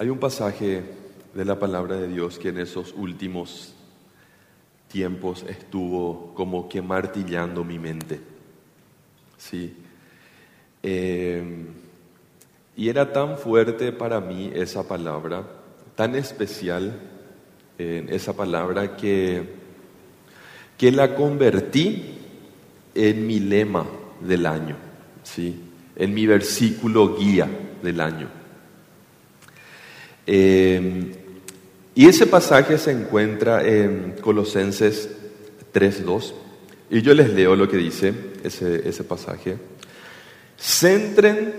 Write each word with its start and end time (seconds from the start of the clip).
Hay 0.00 0.08
un 0.08 0.18
pasaje 0.18 0.82
de 1.34 1.44
la 1.44 1.58
palabra 1.58 1.96
de 1.96 2.08
Dios 2.08 2.38
que 2.38 2.48
en 2.48 2.56
esos 2.56 2.94
últimos 2.96 3.74
tiempos 4.88 5.44
estuvo 5.46 6.32
como 6.34 6.70
que 6.70 6.80
martillando 6.80 7.64
mi 7.64 7.78
mente. 7.78 8.18
Sí. 9.36 9.76
Eh, 10.82 11.66
y 12.78 12.88
era 12.88 13.12
tan 13.12 13.36
fuerte 13.36 13.92
para 13.92 14.22
mí 14.22 14.50
esa 14.54 14.88
palabra, 14.88 15.46
tan 15.96 16.14
especial 16.14 16.98
esa 17.76 18.32
palabra 18.32 18.96
que, 18.96 19.52
que 20.78 20.92
la 20.92 21.14
convertí 21.14 22.14
en 22.94 23.26
mi 23.26 23.38
lema 23.38 23.84
del 24.22 24.46
año, 24.46 24.76
¿sí? 25.24 25.60
en 25.94 26.14
mi 26.14 26.26
versículo 26.26 27.18
guía 27.18 27.50
del 27.82 28.00
año. 28.00 28.39
Eh, 30.32 31.12
y 31.92 32.06
ese 32.06 32.24
pasaje 32.24 32.78
se 32.78 32.92
encuentra 32.92 33.66
en 33.66 34.14
Colosenses 34.20 35.10
3.2. 35.74 36.32
Y 36.88 37.02
yo 37.02 37.14
les 37.14 37.30
leo 37.30 37.56
lo 37.56 37.68
que 37.68 37.76
dice 37.76 38.14
ese, 38.44 38.88
ese 38.88 39.02
pasaje. 39.02 39.56
Centren 40.56 41.52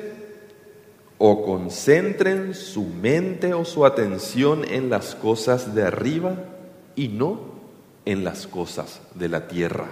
o 1.17 1.43
concentren 1.43 2.53
su 2.53 2.85
mente 2.85 3.53
o 3.53 3.65
su 3.65 3.85
atención 3.85 4.63
en 4.63 4.89
las 4.89 5.15
cosas 5.15 5.75
de 5.75 5.83
arriba 5.83 6.37
y 6.95 7.09
no 7.09 7.41
en 8.05 8.23
las 8.23 8.47
cosas 8.47 9.01
de 9.15 9.27
la 9.27 9.49
tierra. 9.49 9.87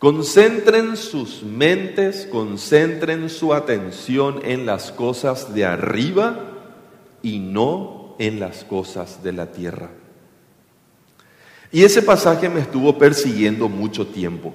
Concentren 0.00 0.96
sus 0.96 1.44
mentes, 1.44 2.26
concentren 2.26 3.30
su 3.30 3.54
atención 3.54 4.40
en 4.42 4.66
las 4.66 4.90
cosas 4.90 5.54
de 5.54 5.64
arriba 5.64 6.48
y 7.22 7.38
no 7.38 8.16
en 8.18 8.40
las 8.40 8.64
cosas 8.64 9.22
de 9.22 9.32
la 9.32 9.52
tierra. 9.52 9.90
Y 11.70 11.84
ese 11.84 12.02
pasaje 12.02 12.48
me 12.48 12.60
estuvo 12.60 12.98
persiguiendo 12.98 13.68
mucho 13.68 14.06
tiempo. 14.06 14.52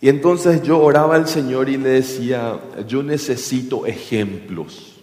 Y 0.00 0.08
entonces 0.08 0.62
yo 0.62 0.80
oraba 0.80 1.14
al 1.14 1.28
Señor 1.28 1.68
y 1.68 1.78
le 1.78 1.90
decía, 1.90 2.58
yo 2.86 3.02
necesito 3.02 3.86
ejemplos 3.86 4.96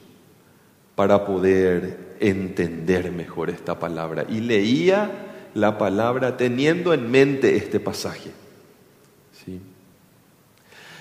para 0.95 1.25
poder 1.25 2.15
entender 2.19 3.11
mejor 3.11 3.49
esta 3.49 3.79
palabra. 3.79 4.25
Y 4.29 4.41
leía 4.41 5.09
la 5.55 5.77
palabra 5.77 6.37
teniendo 6.37 6.93
en 6.93 7.09
mente 7.09 7.55
este 7.55 7.79
pasaje. 7.79 8.31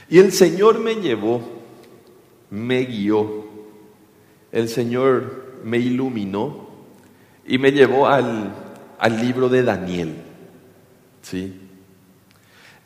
Y 0.09 0.19
el 0.19 0.33
Señor 0.33 0.79
me 0.79 0.95
llevó, 0.95 1.43
me 2.51 2.85
guió, 2.85 3.50
el 4.53 4.69
Señor 4.69 5.61
me 5.65 5.79
iluminó 5.79 6.69
y 7.47 7.59
me 7.59 7.73
llevó 7.73 8.07
al, 8.07 8.53
al 8.99 9.21
libro 9.21 9.49
de 9.49 9.63
Daniel. 9.63 10.15
¿sí? 11.23 11.55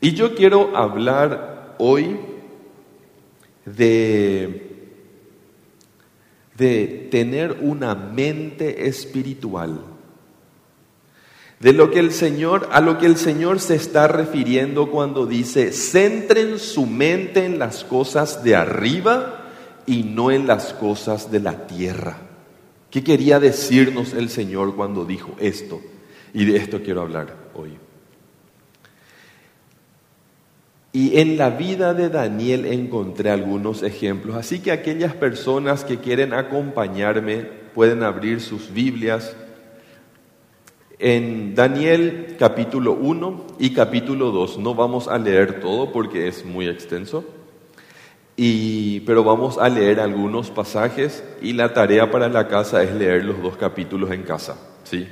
Y 0.01 0.13
yo 0.13 0.35
quiero 0.35 0.75
hablar 0.75 1.75
hoy 1.77 2.19
de, 3.65 4.91
de 6.57 7.07
tener 7.11 7.57
una 7.61 7.95
mente 7.95 8.87
espiritual 8.87 9.81
de 11.59 11.73
lo 11.73 11.89
que 11.89 11.99
el 11.99 12.11
Señor, 12.11 12.69
a 12.71 12.81
lo 12.81 12.97
que 12.97 13.05
el 13.05 13.17
Señor 13.17 13.59
se 13.59 13.75
está 13.75 14.07
refiriendo 14.07 14.91
cuando 14.91 15.25
dice, 15.25 15.71
centren 15.71 16.59
su 16.59 16.85
mente 16.85 17.45
en 17.45 17.59
las 17.59 17.83
cosas 17.83 18.43
de 18.43 18.55
arriba 18.55 19.44
y 19.85 20.03
no 20.03 20.31
en 20.31 20.47
las 20.47 20.73
cosas 20.73 21.31
de 21.31 21.39
la 21.39 21.67
tierra. 21.67 22.17
¿Qué 22.89 23.03
quería 23.03 23.39
decirnos 23.39 24.13
el 24.13 24.29
Señor 24.29 24.75
cuando 24.75 25.05
dijo 25.05 25.35
esto? 25.39 25.81
Y 26.33 26.45
de 26.45 26.57
esto 26.57 26.81
quiero 26.81 27.01
hablar 27.01 27.35
hoy. 27.53 27.71
Y 30.91 31.19
en 31.19 31.37
la 31.37 31.49
vida 31.49 31.93
de 31.93 32.07
Daniel 32.07 32.65
encontré 32.65 33.29
algunos 33.29 33.83
ejemplos, 33.83 34.35
así 34.37 34.59
que 34.59 34.71
aquellas 34.71 35.13
personas 35.13 35.83
que 35.83 35.97
quieren 35.97 36.33
acompañarme 36.33 37.41
pueden 37.73 38.01
abrir 38.01 38.39
sus 38.39 38.71
Biblias 38.71 39.35
en 40.97 41.55
Daniel 41.55 42.37
capítulo 42.39 42.93
1 42.93 43.47
y 43.59 43.71
capítulo 43.71 44.31
2 44.31 44.59
no 44.59 44.75
vamos 44.75 45.09
a 45.09 45.17
leer 45.17 45.59
todo 45.59 45.91
porque 45.91 46.29
es 46.29 46.45
muy 46.45 46.69
extenso, 46.69 47.25
y, 48.37 48.99
pero 49.01 49.23
vamos 49.23 49.57
a 49.57 49.69
leer 49.69 49.99
algunos 49.99 50.51
pasajes 50.51 51.23
y 51.41 51.53
la 51.53 51.73
tarea 51.73 52.11
para 52.11 52.27
la 52.27 52.47
casa 52.47 52.83
es 52.83 52.93
leer 52.93 53.23
los 53.23 53.41
dos 53.41 53.55
capítulos 53.55 54.11
en 54.11 54.23
casa. 54.23 54.57
¿sí? 54.83 55.07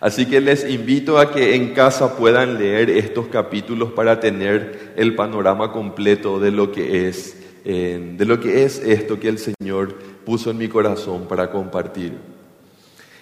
Así 0.00 0.26
que 0.26 0.40
les 0.40 0.68
invito 0.68 1.18
a 1.18 1.32
que 1.32 1.54
en 1.54 1.74
casa 1.74 2.16
puedan 2.16 2.58
leer 2.58 2.90
estos 2.90 3.26
capítulos 3.26 3.92
para 3.92 4.20
tener 4.20 4.92
el 4.96 5.14
panorama 5.14 5.72
completo 5.72 6.38
de 6.38 6.50
lo 6.50 6.72
que 6.72 7.08
es, 7.08 7.36
eh, 7.64 8.14
de 8.16 8.24
lo 8.24 8.40
que 8.40 8.64
es 8.64 8.78
esto 8.78 9.18
que 9.18 9.28
el 9.28 9.38
Señor 9.38 9.94
puso 10.24 10.50
en 10.50 10.58
mi 10.58 10.68
corazón 10.68 11.26
para 11.28 11.50
compartir. 11.50 12.12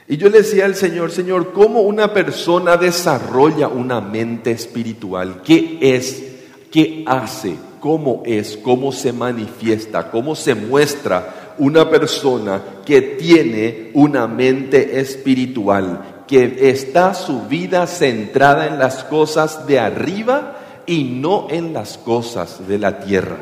Y 0.06 0.16
yo 0.16 0.28
le 0.28 0.38
decía 0.38 0.66
al 0.66 0.74
Señor, 0.74 1.10
Señor, 1.10 1.52
¿cómo 1.52 1.80
una 1.80 2.12
persona 2.12 2.76
desarrolla 2.76 3.68
una 3.68 4.00
mente 4.00 4.50
espiritual? 4.50 5.42
¿Qué 5.42 5.78
es? 5.80 6.22
¿Qué 6.70 7.04
hace? 7.06 7.56
¿Cómo 7.84 8.22
es? 8.24 8.56
¿Cómo 8.56 8.92
se 8.92 9.12
manifiesta? 9.12 10.10
¿Cómo 10.10 10.34
se 10.34 10.54
muestra 10.54 11.52
una 11.58 11.90
persona 11.90 12.62
que 12.82 13.02
tiene 13.02 13.90
una 13.92 14.26
mente 14.26 14.98
espiritual? 14.98 16.24
Que 16.26 16.70
está 16.70 17.12
su 17.12 17.42
vida 17.42 17.86
centrada 17.86 18.68
en 18.68 18.78
las 18.78 19.04
cosas 19.04 19.66
de 19.66 19.78
arriba 19.78 20.82
y 20.86 21.04
no 21.04 21.48
en 21.50 21.74
las 21.74 21.98
cosas 21.98 22.66
de 22.66 22.78
la 22.78 23.00
tierra. 23.00 23.36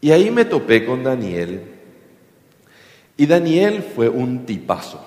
Y 0.00 0.12
ahí 0.12 0.30
me 0.30 0.44
topé 0.44 0.86
con 0.86 1.02
Daniel 1.02 1.62
y 3.16 3.26
Daniel 3.26 3.82
fue 3.92 4.08
un 4.08 4.46
tipazo, 4.46 5.04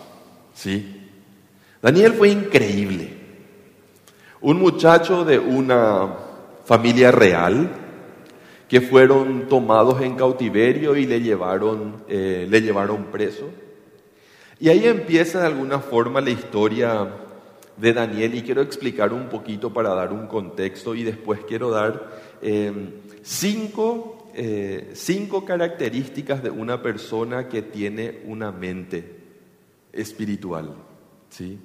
¿sí? 0.54 1.08
Daniel 1.82 2.12
fue 2.12 2.32
increíble. 2.32 3.14
Un 4.42 4.60
muchacho 4.60 5.24
de 5.24 5.40
una 5.40 6.27
familia 6.68 7.12
real 7.12 7.70
que 8.68 8.82
fueron 8.82 9.48
tomados 9.48 10.02
en 10.02 10.16
cautiverio 10.16 10.96
y 10.96 11.06
le 11.06 11.22
llevaron, 11.22 12.04
eh, 12.10 12.46
le 12.48 12.62
llevaron 12.62 13.06
preso. 13.06 13.50
Y 14.60 14.68
ahí 14.70 14.86
empieza 14.86 15.40
de 15.40 15.48
alguna 15.48 15.80
forma 15.80 16.20
la 16.20 16.30
historia 16.30 17.08
de 17.78 17.94
Daniel 17.94 18.36
y 18.36 18.42
quiero 18.42 18.62
explicar 18.62 19.14
un 19.14 19.30
poquito 19.30 19.72
para 19.72 19.96
dar 19.96 20.12
un 20.12 20.28
contexto 20.28 20.94
y 20.94 21.04
después 21.04 21.40
quiero 21.48 21.72
dar 21.72 22.10
eh, 22.42 22.74
cinco 23.22 24.18
eh, 24.40 24.92
cinco 24.94 25.44
características 25.44 26.44
de 26.44 26.52
una 26.52 26.84
persona 26.84 27.50
que 27.50 27.64
tiene 27.64 28.22
una 28.26 28.52
mente 28.52 29.16
espiritual. 29.92 30.76
¿sí? 31.30 31.58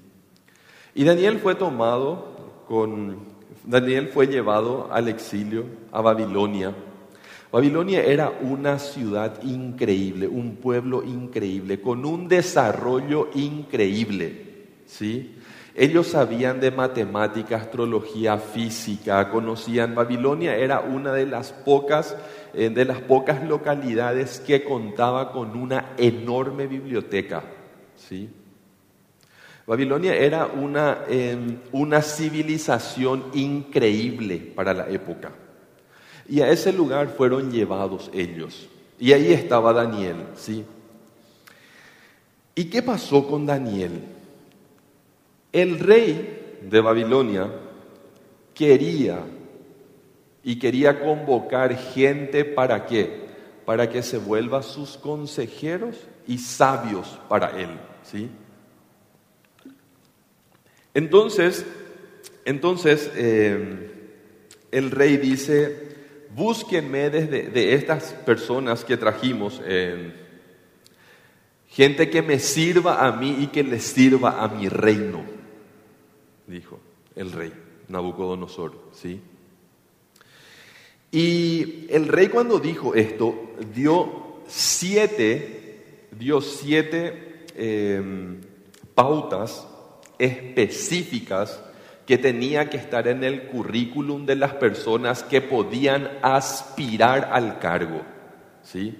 Y 0.94 1.04
Daniel 1.04 1.38
fue 1.38 1.54
tomado 1.54 2.62
con, 2.66 3.31
Daniel 3.64 4.08
fue 4.08 4.26
llevado 4.26 4.88
al 4.92 5.08
exilio 5.08 5.64
a 5.92 6.00
Babilonia. 6.00 6.74
Babilonia 7.52 8.02
era 8.02 8.30
una 8.40 8.78
ciudad 8.78 9.42
increíble, 9.42 10.26
un 10.26 10.56
pueblo 10.56 11.02
increíble, 11.04 11.80
con 11.80 12.04
un 12.04 12.26
desarrollo 12.26 13.28
increíble. 13.34 14.66
¿sí? 14.86 15.36
Ellos 15.74 16.08
sabían 16.08 16.60
de 16.60 16.70
matemática, 16.70 17.56
astrología, 17.56 18.38
física, 18.38 19.30
conocían. 19.30 19.94
Babilonia 19.94 20.56
era 20.56 20.80
una 20.80 21.12
de 21.12 21.26
las 21.26 21.52
pocas 21.52 22.16
eh, 22.54 22.68
de 22.68 22.84
las 22.84 23.00
pocas 23.00 23.46
localidades 23.46 24.40
que 24.40 24.64
contaba 24.64 25.32
con 25.32 25.56
una 25.56 25.94
enorme 25.97 26.66
biblioteca. 26.66 27.44
¿sí? 27.97 28.28
Babilonia 29.66 30.14
era 30.14 30.47
una, 30.47 31.04
em, 31.09 31.59
una 31.70 32.03
civilización 32.03 33.26
increíble 33.34 34.38
para 34.54 34.74
la 34.74 34.88
época. 34.88 35.32
Y 36.28 36.41
a 36.41 36.50
ese 36.50 36.72
lugar 36.72 37.14
fueron 37.16 37.50
llevados 37.50 38.10
ellos. 38.12 38.68
Y 38.98 39.12
ahí 39.12 39.32
estaba 39.32 39.72
Daniel, 39.72 40.16
¿sí? 40.36 40.64
¿Y 42.54 42.64
qué 42.66 42.82
pasó 42.82 43.26
con 43.26 43.47
Daniel? 43.47 44.03
El 45.53 45.78
rey 45.78 46.58
de 46.62 46.80
Babilonia 46.80 47.50
quería 48.54 49.20
y 50.44 50.58
quería 50.58 51.00
convocar 51.00 51.76
gente 51.76 52.44
para 52.44 52.86
qué? 52.86 53.22
Para 53.65 53.88
que 53.88 54.03
se 54.03 54.18
vuelva 54.18 54.62
sus 54.62 54.97
consejeros 54.97 55.97
y 56.26 56.38
sabios 56.38 57.18
para 57.28 57.58
él, 57.60 57.70
¿sí? 58.03 58.28
Entonces, 60.94 61.65
entonces 62.44 63.10
eh, 63.15 63.91
el 64.71 64.91
rey 64.91 65.16
dice, 65.16 65.89
búsquenme 66.34 67.10
desde 67.10 67.48
de 67.48 67.74
estas 67.74 68.12
personas 68.12 68.84
que 68.84 68.97
trajimos, 68.97 69.60
eh, 69.65 70.12
gente 71.68 72.10
que 72.10 72.22
me 72.22 72.39
sirva 72.39 73.06
a 73.06 73.12
mí 73.12 73.39
y 73.41 73.47
que 73.48 73.62
le 73.62 73.80
sirva 73.80 74.42
a 74.42 74.48
mi 74.48 74.68
reino, 74.68 75.24
dijo 76.47 76.78
el 77.16 77.33
rey 77.33 77.53
Nabucodonosor, 77.89 78.74
¿sí? 78.92 79.21
Y 81.10 81.86
el 81.91 82.09
rey 82.09 82.28
cuando 82.28 82.59
dijo 82.59 82.94
esto, 82.94 83.53
dio 83.74 84.41
siete, 84.47 86.09
dio 86.18 86.41
siete 86.41 87.44
em, 87.54 88.41
pautas 88.94 89.66
específicas 90.18 91.62
que 92.06 92.18
tenía 92.18 92.68
que 92.68 92.76
estar 92.76 93.06
en 93.06 93.24
el 93.24 93.44
currículum 93.44 94.26
de 94.26 94.36
las 94.36 94.54
personas 94.54 95.22
que 95.22 95.41
podían 95.41 96.10
aspirar 96.22 97.30
al 97.32 97.59
cargo. 97.59 98.03
¿sí? 98.62 98.97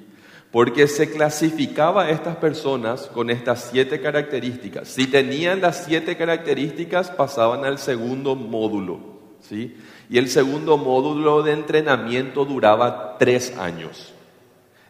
Porque 0.50 0.87
se 0.87 1.11
clasificaba 1.11 2.05
a 2.05 2.11
estas 2.11 2.37
personas 2.37 3.06
con 3.09 3.31
estas 3.31 3.70
siete 3.70 4.00
características. 4.00 4.88
Si 4.88 5.06
tenían 5.06 5.61
las 5.61 5.85
siete 5.85 6.17
características, 6.17 7.11
pasaban 7.11 7.65
al 7.65 7.79
segundo 7.79 8.37
módulo. 8.37 9.00
¿sí? 9.41 9.76
Y 10.08 10.19
el 10.19 10.29
segundo 10.29 10.76
módulo 10.76 11.43
de 11.43 11.53
entrenamiento 11.53 12.44
duraba 12.44 13.17
tres 13.19 13.56
años. 13.58 14.15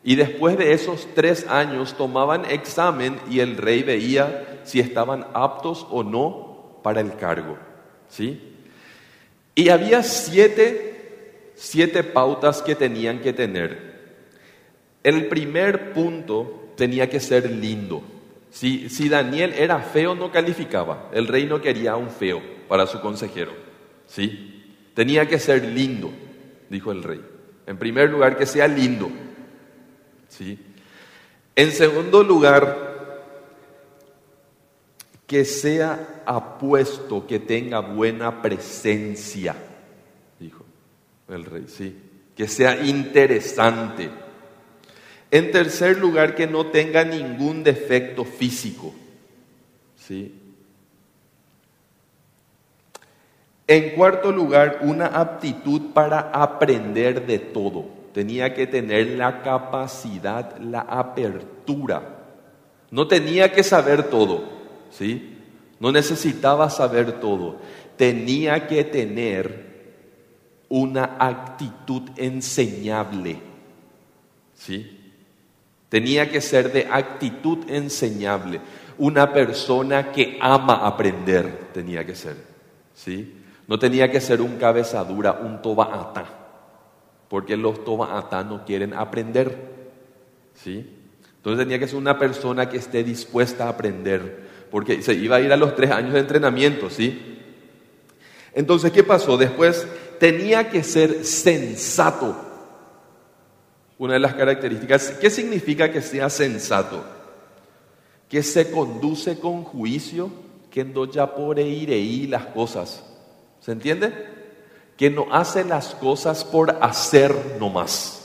Y 0.05 0.17
después 0.17 0.59
de 0.59 0.73
esos 0.73 1.09
tres 1.15 1.47
años 1.49 1.97
tomaban 1.97 2.45
examen 2.45 3.21
y 3.31 3.41
el 3.41 3.57
rey 3.57 3.83
veía 3.83 4.61
si 4.65 4.81
estaban 4.81 5.27
aptos 5.33 5.87
o 5.91 6.03
no 6.03 6.81
para 6.83 7.01
el 7.01 7.15
cargo. 7.15 7.57
¿sí? 8.09 8.41
Y 9.55 9.69
había 9.69 10.03
siete, 10.03 11.53
siete 11.55 12.03
pautas 12.03 12.63
que 12.63 12.75
tenían 12.75 13.21
que 13.21 13.33
tener. 13.33 13.93
El 15.05 15.27
primer 15.29 15.93
punto 15.93 16.73
tenía 16.77 17.09
que 17.09 17.21
ser 17.21 17.51
lindo. 17.51 18.03
Si, 18.51 18.89
si 18.89 19.09
Daniel 19.09 19.55
era 19.57 19.79
feo, 19.79 20.15
no 20.15 20.33
calificaba. 20.33 21.11
El 21.13 21.29
rey 21.29 21.47
no 21.47 21.61
quería 21.61 21.97
un 21.97 22.11
feo 22.11 22.43
para 22.69 22.87
su 22.87 23.01
consejero. 23.01 23.53
¿sí? 24.07 24.65
Tenía 24.95 25.29
que 25.29 25.39
ser 25.39 25.65
lindo, 25.65 26.11
dijo 26.69 26.93
el 26.93 27.03
rey. 27.03 27.21
En 27.67 27.79
primer 27.79 28.11
lugar, 28.11 28.37
que 28.37 28.47
sea 28.47 28.67
lindo. 28.67 29.11
¿Sí? 30.33 30.59
En 31.55 31.71
segundo 31.73 32.23
lugar, 32.23 32.91
que 35.27 35.45
sea 35.45 36.23
apuesto, 36.27 37.27
que 37.27 37.39
tenga 37.39 37.81
buena 37.81 38.43
presencia, 38.43 39.55
dijo 40.39 40.65
el 41.29 41.45
rey, 41.45 41.65
sí, 41.69 41.97
que 42.35 42.49
sea 42.49 42.83
interesante. 42.85 44.11
En 45.31 45.51
tercer 45.51 45.99
lugar, 45.99 46.35
que 46.35 46.47
no 46.47 46.67
tenga 46.67 47.05
ningún 47.05 47.63
defecto 47.63 48.25
físico, 48.25 48.93
sí. 49.97 50.39
En 53.67 53.95
cuarto 53.95 54.31
lugar, 54.33 54.81
una 54.83 55.07
aptitud 55.07 55.93
para 55.95 56.21
aprender 56.31 57.25
de 57.27 57.39
todo. 57.39 58.02
Tenía 58.13 58.53
que 58.55 58.67
tener 58.67 59.09
la 59.17 59.43
capacidad, 59.43 60.59
la 60.59 60.81
apertura. 60.81 62.19
No 62.91 63.09
tenía 63.09 63.53
que 63.53 63.63
saber 63.63 64.11
todo, 64.11 64.45
¿sí? 64.91 65.39
No 65.81 65.91
necesitaba 65.91 66.71
saber 66.71 67.21
todo, 67.21 67.57
tenía 67.97 68.69
que 68.69 68.85
tener 68.85 69.73
una 70.69 71.17
actitud 71.19 72.03
enseñable, 72.17 73.39
¿sí? 74.55 74.99
Tenía 75.89 76.31
que 76.31 76.41
ser 76.41 76.73
de 76.73 76.87
actitud 76.91 77.69
enseñable, 77.69 78.61
una 78.99 79.33
persona 79.33 80.13
que 80.13 80.39
ama 80.41 80.87
aprender, 80.87 81.71
tenía 81.73 82.05
que 82.07 82.15
ser, 82.15 82.37
¿sí? 82.95 83.43
No 83.67 83.79
tenía 83.79 84.11
que 84.11 84.21
ser 84.21 84.41
un 84.41 84.57
cabezadura, 84.59 85.33
un 85.33 85.61
tobaata, 85.61 86.42
porque 87.33 87.57
los 87.57 87.83
tobaata 87.83 88.45
no 88.45 88.63
quieren 88.67 88.93
aprender, 88.93 89.57
¿sí? 90.53 90.87
Entonces 91.37 91.65
tenía 91.65 91.79
que 91.79 91.89
ser 91.89 91.97
una 91.97 92.19
persona 92.19 92.69
que 92.69 92.77
esté 92.77 93.03
dispuesta 93.03 93.65
a 93.65 93.69
aprender, 93.71 94.67
porque 94.71 95.01
se 95.01 95.15
iba 95.15 95.37
a 95.37 95.41
ir 95.41 95.51
a 95.51 95.57
los 95.57 95.75
tres 95.75 95.93
años 95.93 96.13
de 96.13 96.21
entrenamiento, 96.21 96.91
¿sí? 96.91 97.39
Entonces, 98.53 98.93
¿qué 98.93 99.03
pasó? 99.03 99.39
Después 99.39 99.89
tenía 100.21 100.69
que 100.69 100.83
ser 100.83 101.25
sensato. 101.25 102.37
Una 103.97 104.13
de 104.13 104.21
las 104.21 104.35
características, 104.35 105.13
¿qué 105.13 105.31
significa 105.31 105.91
que 105.91 106.03
sea 106.03 106.29
sensato? 106.29 107.03
Que 108.29 108.43
se 108.43 108.71
conduce 108.71 109.39
con 109.39 109.65
juicio, 109.65 110.31
que 110.71 110.85
no 110.85 111.11
ya 111.11 111.35
por 111.35 111.59
ir 111.59 112.29
las 112.29 112.45
cosas. 112.49 113.03
¿Se 113.61 113.73
entiende? 113.73 114.42
Que 114.97 115.11
no 115.11 115.27
hace 115.33 115.65
las 115.65 115.95
cosas 115.95 116.45
por 116.45 116.79
hacer 116.81 117.35
nomás. 117.59 118.21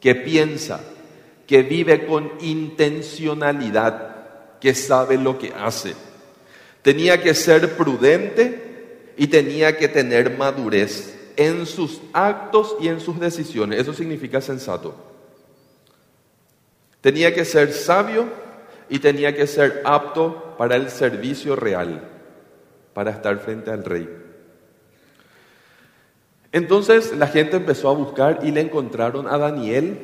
Que 0.00 0.14
piensa, 0.14 0.80
que 1.46 1.62
vive 1.62 2.06
con 2.06 2.32
intencionalidad 2.40 4.14
que 4.60 4.74
sabe 4.74 5.18
lo 5.18 5.38
que 5.38 5.52
hace. 5.52 5.94
Tenía 6.82 7.22
que 7.22 7.34
ser 7.34 7.76
prudente 7.76 9.12
y 9.16 9.26
tenía 9.26 9.76
que 9.76 9.88
tener 9.88 10.36
madurez 10.36 11.14
en 11.36 11.66
sus 11.66 12.00
actos 12.12 12.76
y 12.80 12.88
en 12.88 13.00
sus 13.00 13.20
decisiones. 13.20 13.80
Eso 13.80 13.92
significa 13.92 14.40
sensato. 14.40 14.94
Tenía 17.00 17.34
que 17.34 17.44
ser 17.44 17.72
sabio 17.72 18.26
y 18.88 18.98
tenía 18.98 19.34
que 19.34 19.46
ser 19.46 19.82
apto 19.84 20.54
para 20.56 20.76
el 20.76 20.88
servicio 20.88 21.56
real, 21.56 22.02
para 22.94 23.10
estar 23.10 23.38
frente 23.40 23.70
al 23.70 23.84
rey. 23.84 24.23
Entonces 26.54 27.12
la 27.16 27.26
gente 27.26 27.56
empezó 27.56 27.90
a 27.90 27.94
buscar 27.94 28.38
y 28.44 28.52
le 28.52 28.60
encontraron 28.60 29.26
a 29.26 29.38
Daniel, 29.38 29.98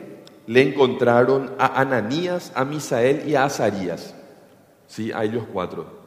le 0.48 0.62
encontraron 0.62 1.52
a 1.60 1.80
Ananías, 1.80 2.50
a 2.56 2.64
Misael 2.64 3.22
y 3.28 3.36
a 3.36 3.44
Azarías. 3.44 4.16
¿sí? 4.88 5.12
a 5.12 5.22
ellos 5.22 5.44
cuatro. 5.52 6.00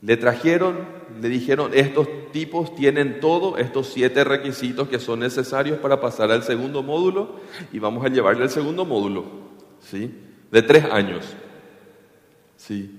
Le 0.00 0.16
trajeron, 0.16 0.78
le 1.20 1.28
dijeron, 1.28 1.72
estos 1.74 2.08
tipos 2.32 2.74
tienen 2.74 3.20
todo, 3.20 3.58
estos 3.58 3.88
siete 3.88 4.24
requisitos 4.24 4.88
que 4.88 4.98
son 4.98 5.20
necesarios 5.20 5.78
para 5.78 6.00
pasar 6.00 6.30
al 6.30 6.42
segundo 6.42 6.82
módulo 6.82 7.36
y 7.70 7.78
vamos 7.80 8.02
a 8.06 8.08
llevarle 8.08 8.44
al 8.44 8.50
segundo 8.50 8.86
módulo, 8.86 9.26
¿sí? 9.80 10.10
De 10.50 10.62
tres 10.62 10.86
años, 10.86 11.26
¿sí? 12.56 12.96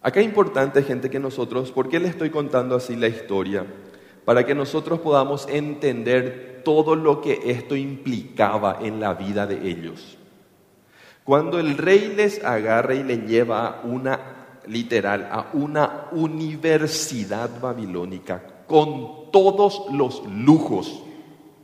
Acá 0.00 0.20
es 0.20 0.26
importante, 0.26 0.84
gente, 0.84 1.10
que 1.10 1.18
nosotros, 1.18 1.72
¿por 1.72 1.88
qué 1.88 1.98
le 1.98 2.06
estoy 2.06 2.30
contando 2.30 2.76
así 2.76 2.94
la 2.94 3.08
historia? 3.08 3.66
Para 4.28 4.44
que 4.44 4.54
nosotros 4.54 5.00
podamos 5.00 5.48
entender 5.48 6.60
todo 6.62 6.94
lo 6.94 7.22
que 7.22 7.40
esto 7.46 7.74
implicaba 7.74 8.78
en 8.82 9.00
la 9.00 9.14
vida 9.14 9.46
de 9.46 9.70
ellos. 9.70 10.18
Cuando 11.24 11.58
el 11.58 11.78
rey 11.78 12.12
les 12.14 12.44
agarra 12.44 12.94
y 12.94 13.04
le 13.04 13.26
lleva 13.26 13.66
a 13.68 13.80
una, 13.86 14.20
literal, 14.66 15.30
a 15.32 15.46
una 15.54 16.08
universidad 16.12 17.58
babilónica 17.58 18.42
con 18.66 19.30
todos 19.32 19.86
los 19.94 20.22
lujos, 20.26 21.02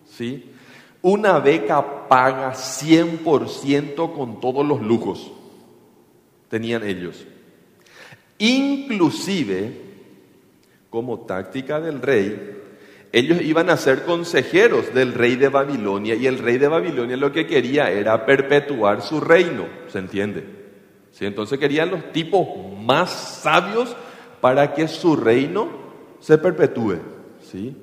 ¿sí? 0.06 0.50
Una 1.02 1.40
beca 1.40 2.09
paga 2.09 2.54
100% 2.54 4.14
con 4.14 4.40
todos 4.40 4.66
los 4.66 4.80
lujos, 4.80 5.30
tenían 6.49 6.83
ellos. 6.83 7.26
Inclusive, 8.38 9.83
como 10.88 11.18
táctica 11.18 11.78
del 11.78 12.00
rey, 12.00 12.54
ellos 13.14 13.40
iban 13.42 13.71
a 13.71 13.76
ser 13.76 14.02
consejeros 14.02 14.92
del 14.92 15.14
rey 15.14 15.37
de 15.37 15.49
Babilonia 15.49 16.16
y 16.16 16.26
el 16.26 16.40
rey 16.40 16.59
de 16.59 16.66
Babilonia 16.66 17.16
lo 17.16 17.30
que 17.30 17.47
quería 17.47 17.88
era 17.88 18.26
perpetuar 18.26 19.02
su 19.02 19.21
reino, 19.21 19.66
¿se 19.87 20.00
entiende? 20.00 20.44
¿Sí? 21.12 21.25
Entonces 21.25 21.61
querían 21.61 21.92
los 21.92 22.11
tipos 22.11 22.49
más 22.83 23.40
sabios 23.40 23.94
para 24.40 24.75
que 24.75 24.88
su 24.88 25.14
reino 25.14 25.68
se 26.18 26.38
perpetúe, 26.38 26.99
¿sí? 27.40 27.76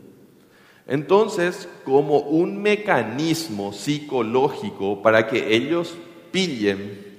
Entonces, 0.86 1.70
como 1.86 2.20
un 2.20 2.62
mecanismo 2.62 3.72
psicológico 3.72 5.02
para 5.02 5.28
que 5.28 5.56
ellos 5.56 5.96
pillen 6.34 7.11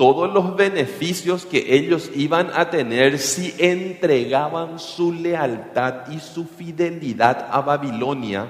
todos 0.00 0.32
los 0.32 0.56
beneficios 0.56 1.44
que 1.44 1.74
ellos 1.74 2.10
iban 2.14 2.48
a 2.54 2.70
tener 2.70 3.18
si 3.18 3.54
entregaban 3.58 4.78
su 4.78 5.12
lealtad 5.12 6.10
y 6.10 6.20
su 6.20 6.46
fidelidad 6.46 7.48
a 7.50 7.60
Babilonia, 7.60 8.46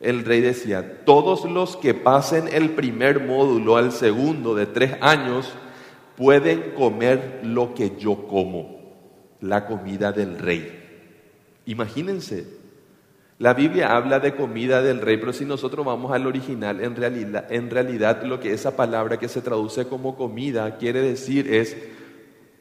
el 0.00 0.22
rey 0.26 0.42
decía, 0.42 1.02
todos 1.06 1.50
los 1.50 1.78
que 1.78 1.94
pasen 1.94 2.48
el 2.52 2.72
primer 2.72 3.24
módulo 3.24 3.78
al 3.78 3.90
segundo 3.90 4.54
de 4.54 4.66
tres 4.66 4.98
años 5.00 5.50
pueden 6.18 6.72
comer 6.72 7.40
lo 7.42 7.72
que 7.72 7.96
yo 7.98 8.28
como, 8.28 8.80
la 9.40 9.64
comida 9.64 10.12
del 10.12 10.38
rey. 10.38 10.78
Imagínense, 11.64 12.46
La 13.42 13.54
Biblia 13.54 13.96
habla 13.96 14.20
de 14.20 14.36
comida 14.36 14.82
del 14.82 15.00
rey, 15.00 15.16
pero 15.16 15.32
si 15.32 15.44
nosotros 15.44 15.84
vamos 15.84 16.12
al 16.12 16.28
original, 16.28 16.80
en 16.80 16.94
realidad, 16.94 17.52
en 17.52 17.70
realidad 17.70 18.22
lo 18.22 18.38
que 18.38 18.52
esa 18.52 18.76
palabra 18.76 19.18
que 19.18 19.26
se 19.26 19.40
traduce 19.40 19.88
como 19.88 20.14
comida 20.14 20.76
quiere 20.76 21.00
decir 21.00 21.52
es 21.52 21.76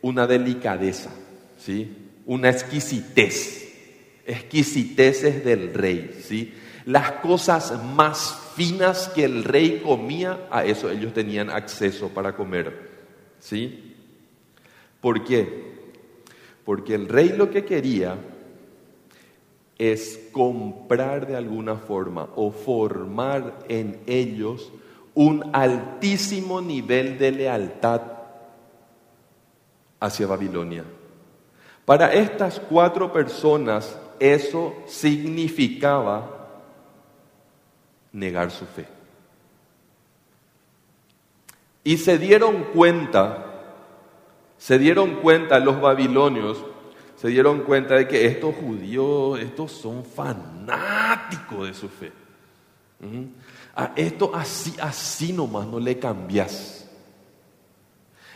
una 0.02 0.26
delicadeza, 0.26 1.12
¿sí? 1.56 1.96
una 2.26 2.50
exquisitez, 2.50 4.24
exquisiteces 4.26 5.46
del 5.46 5.72
rey. 5.72 6.20
¿sí? 6.20 6.52
Las 6.88 7.12
cosas 7.12 7.80
más 7.94 8.36
finas 8.56 9.08
que 9.10 9.26
el 9.26 9.44
rey 9.44 9.84
comía, 9.86 10.48
a 10.50 10.66
eso 10.66 10.90
ellos 10.90 11.14
tenían 11.14 11.52
acceso 11.52 12.10
para 12.10 12.36
comer. 12.36 12.90
¿sí? 13.38 13.94
¿Por 15.00 15.24
qué? 15.24 15.64
Porque 16.66 16.96
el 16.96 17.08
rey 17.08 17.36
lo 17.38 17.52
que 17.52 17.66
quería 17.66 18.18
es 19.82 20.30
comprar 20.32 21.26
de 21.26 21.36
alguna 21.36 21.76
forma 21.76 22.30
o 22.36 22.52
formar 22.52 23.66
en 23.68 24.00
ellos 24.06 24.72
un 25.16 25.50
altísimo 25.54 26.62
nivel 26.62 27.18
de 27.18 27.32
lealtad 27.32 28.02
hacia 30.00 30.28
Babilonia. 30.28 30.84
Para 31.84 32.14
estas 32.14 32.60
cuatro 32.60 33.12
personas 33.12 33.98
eso 34.20 34.76
significaba 34.86 36.30
negar 38.12 38.52
su 38.52 38.68
fe. 38.68 38.86
Y 41.84 41.98
se 41.98 42.20
dieron 42.20 42.66
cuenta, 42.66 43.46
se 44.60 44.78
dieron 44.78 45.16
cuenta 45.16 45.58
los 45.58 45.82
babilonios 45.82 46.64
se 47.22 47.28
dieron 47.28 47.60
cuenta 47.60 47.94
de 47.98 48.08
que 48.08 48.26
estos 48.26 48.56
judíos, 48.56 49.40
estos 49.40 49.72
son 49.72 50.04
fanáticos 50.04 51.68
de 51.68 51.74
su 51.76 51.88
fe. 51.88 52.12
A 53.76 53.94
esto 53.96 54.32
así, 54.34 54.74
así 54.82 55.32
nomás 55.32 55.68
no 55.68 55.80
le 55.80 56.00
cambias. 56.00 56.90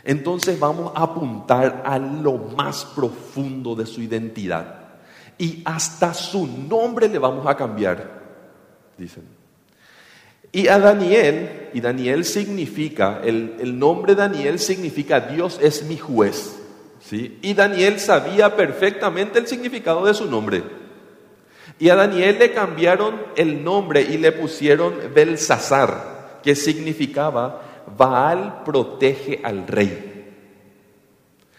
Entonces 0.04 0.60
vamos 0.60 0.92
a 0.94 1.02
apuntar 1.02 1.82
a 1.84 1.98
lo 1.98 2.34
más 2.34 2.84
profundo 2.84 3.74
de 3.74 3.86
su 3.86 4.02
identidad. 4.02 4.84
Y 5.36 5.62
hasta 5.64 6.14
su 6.14 6.46
nombre 6.46 7.08
le 7.08 7.18
vamos 7.18 7.44
a 7.44 7.56
cambiar, 7.56 8.22
dicen. 8.96 9.24
Y 10.52 10.68
a 10.68 10.78
Daniel, 10.78 11.70
y 11.74 11.80
Daniel 11.80 12.24
significa, 12.24 13.20
el, 13.24 13.56
el 13.58 13.76
nombre 13.76 14.14
Daniel 14.14 14.60
significa 14.60 15.18
Dios 15.18 15.58
es 15.60 15.82
mi 15.82 15.96
juez. 15.96 16.55
Y 17.12 17.54
Daniel 17.54 18.00
sabía 18.00 18.56
perfectamente 18.56 19.38
el 19.38 19.46
significado 19.46 20.04
de 20.04 20.14
su 20.14 20.28
nombre. 20.28 20.62
Y 21.78 21.88
a 21.88 21.94
Daniel 21.94 22.38
le 22.38 22.52
cambiaron 22.52 23.20
el 23.36 23.62
nombre 23.62 24.02
y 24.02 24.18
le 24.18 24.32
pusieron 24.32 24.94
Belsasar, 25.14 26.40
que 26.42 26.54
significaba 26.54 27.84
Baal 27.96 28.62
protege 28.64 29.40
al 29.42 29.66
rey. 29.66 30.12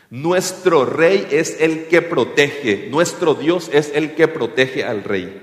Nuestro 0.10 0.86
rey 0.86 1.27
es 1.32 1.62
el 1.62 1.88
que 1.88 2.01
protege, 2.01 2.88
nuestro 2.89 3.34
Dios 3.34 3.70
es 3.74 3.92
el 3.94 4.16
que 4.16 4.27
protege 4.27 4.84
al 4.84 5.04
rey. 5.04 5.42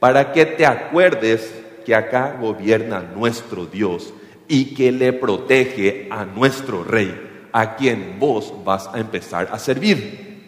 Para 0.00 0.32
que 0.32 0.44
te 0.46 0.66
acuerdes 0.66 1.54
que 1.84 1.94
acá 1.94 2.36
gobierna 2.40 3.00
nuestro 3.00 3.66
Dios 3.66 4.12
y 4.48 4.74
que 4.74 4.90
le 4.90 5.12
protege 5.12 6.08
a 6.10 6.24
nuestro 6.24 6.82
rey 6.82 7.23
a 7.56 7.76
quien 7.76 8.18
vos 8.18 8.52
vas 8.64 8.90
a 8.92 8.98
empezar 8.98 9.48
a 9.52 9.60
servir. 9.60 10.42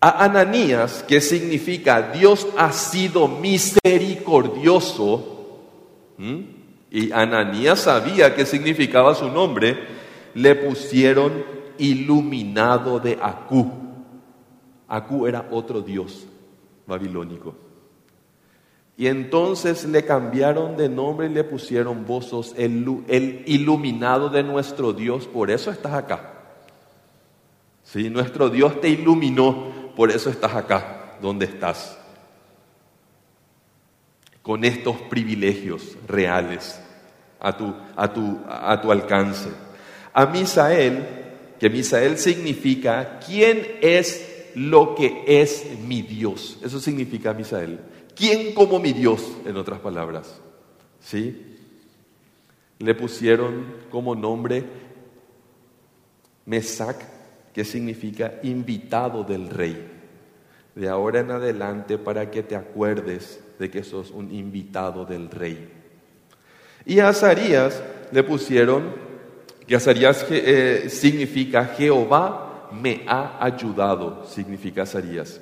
A 0.00 0.22
Ananías, 0.22 1.02
que 1.02 1.22
significa 1.22 2.12
Dios 2.12 2.46
ha 2.58 2.70
sido 2.70 3.26
misericordioso, 3.26 5.62
y 6.90 7.10
Ananías 7.10 7.80
sabía 7.80 8.34
qué 8.34 8.44
significaba 8.44 9.14
su 9.14 9.30
nombre, 9.30 9.78
le 10.34 10.54
pusieron 10.56 11.42
iluminado 11.78 13.00
de 13.00 13.18
Acú. 13.22 13.72
Acú 14.88 15.26
era 15.26 15.48
otro 15.52 15.80
dios 15.80 16.26
babilónico. 16.86 17.63
Y 18.96 19.08
entonces 19.08 19.84
le 19.84 20.04
cambiaron 20.04 20.76
de 20.76 20.88
nombre 20.88 21.26
y 21.26 21.30
le 21.30 21.42
pusieron 21.42 22.06
vos 22.06 22.54
el, 22.56 23.42
iluminado 23.46 24.28
de 24.28 24.44
nuestro 24.44 24.92
Dios, 24.92 25.26
por 25.26 25.50
eso 25.50 25.70
estás 25.70 25.94
acá. 25.94 26.30
Sí, 27.82 28.08
nuestro 28.08 28.48
Dios 28.50 28.80
te 28.80 28.88
iluminó, 28.88 29.92
por 29.96 30.10
eso 30.10 30.30
estás 30.30 30.54
acá, 30.54 31.16
donde 31.20 31.46
estás. 31.46 31.98
Con 34.42 34.64
estos 34.64 34.96
privilegios 35.02 35.96
reales 36.06 36.80
a 37.40 37.56
tu, 37.56 37.74
a 37.96 38.12
tu, 38.12 38.38
a 38.48 38.80
tu 38.80 38.92
alcance. 38.92 39.48
A 40.12 40.26
Misael, 40.26 41.04
que 41.58 41.68
Misael 41.68 42.16
significa, 42.16 43.18
¿quién 43.26 43.78
es 43.80 44.52
lo 44.54 44.94
que 44.94 45.24
es 45.26 45.66
mi 45.80 46.02
Dios? 46.02 46.58
Eso 46.62 46.78
significa 46.78 47.34
Misael 47.34 47.80
¿Quién 48.14 48.54
como 48.54 48.78
mi 48.78 48.92
Dios? 48.92 49.22
En 49.44 49.56
otras 49.56 49.80
palabras. 49.80 50.40
¿Sí? 51.00 51.58
Le 52.78 52.94
pusieron 52.94 53.76
como 53.90 54.14
nombre 54.14 54.64
Mesac, 56.46 56.96
que 57.52 57.64
significa 57.64 58.34
invitado 58.42 59.24
del 59.24 59.48
rey. 59.48 59.90
De 60.74 60.88
ahora 60.88 61.20
en 61.20 61.30
adelante 61.30 61.98
para 61.98 62.30
que 62.30 62.42
te 62.42 62.56
acuerdes 62.56 63.40
de 63.58 63.70
que 63.70 63.84
sos 63.84 64.10
un 64.10 64.32
invitado 64.32 65.04
del 65.04 65.30
rey. 65.30 65.70
Y 66.84 66.98
a 66.98 67.08
Azarías 67.08 67.82
le 68.12 68.22
pusieron, 68.24 68.92
que 69.66 69.76
Azarías 69.76 70.26
eh, 70.30 70.86
significa 70.88 71.66
Jehová 71.66 72.68
me 72.72 73.02
ha 73.06 73.42
ayudado, 73.42 74.26
significa 74.26 74.82
Azarías. 74.82 75.40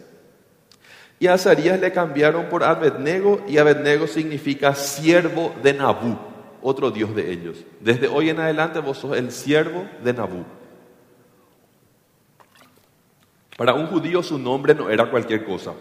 Y 1.23 1.29
a 1.29 1.35
Azarías 1.35 1.79
le 1.79 1.93
cambiaron 1.93 2.47
por 2.47 2.65
Abednego 2.65 3.45
y 3.47 3.57
Abednego 3.57 4.09
significa 4.09 4.75
siervo 4.75 5.55
de 5.63 5.73
Nabú, 5.73 6.19
otro 6.61 6.91
dios 6.91 7.15
de 7.15 7.31
ellos. 7.31 7.59
Desde 7.79 8.09
hoy 8.09 8.31
en 8.31 8.41
adelante 8.41 8.81
vos 8.81 8.99
sos 8.99 9.17
el 9.17 9.31
siervo 9.31 9.87
de 10.03 10.15
Nabú. 10.15 10.45
Para 13.57 13.73
un 13.73 13.87
judío 13.87 14.21
su 14.25 14.37
nombre 14.37 14.75
no 14.75 14.91
era 14.91 15.13
cualquier 15.13 15.45
cosa. 15.45 15.75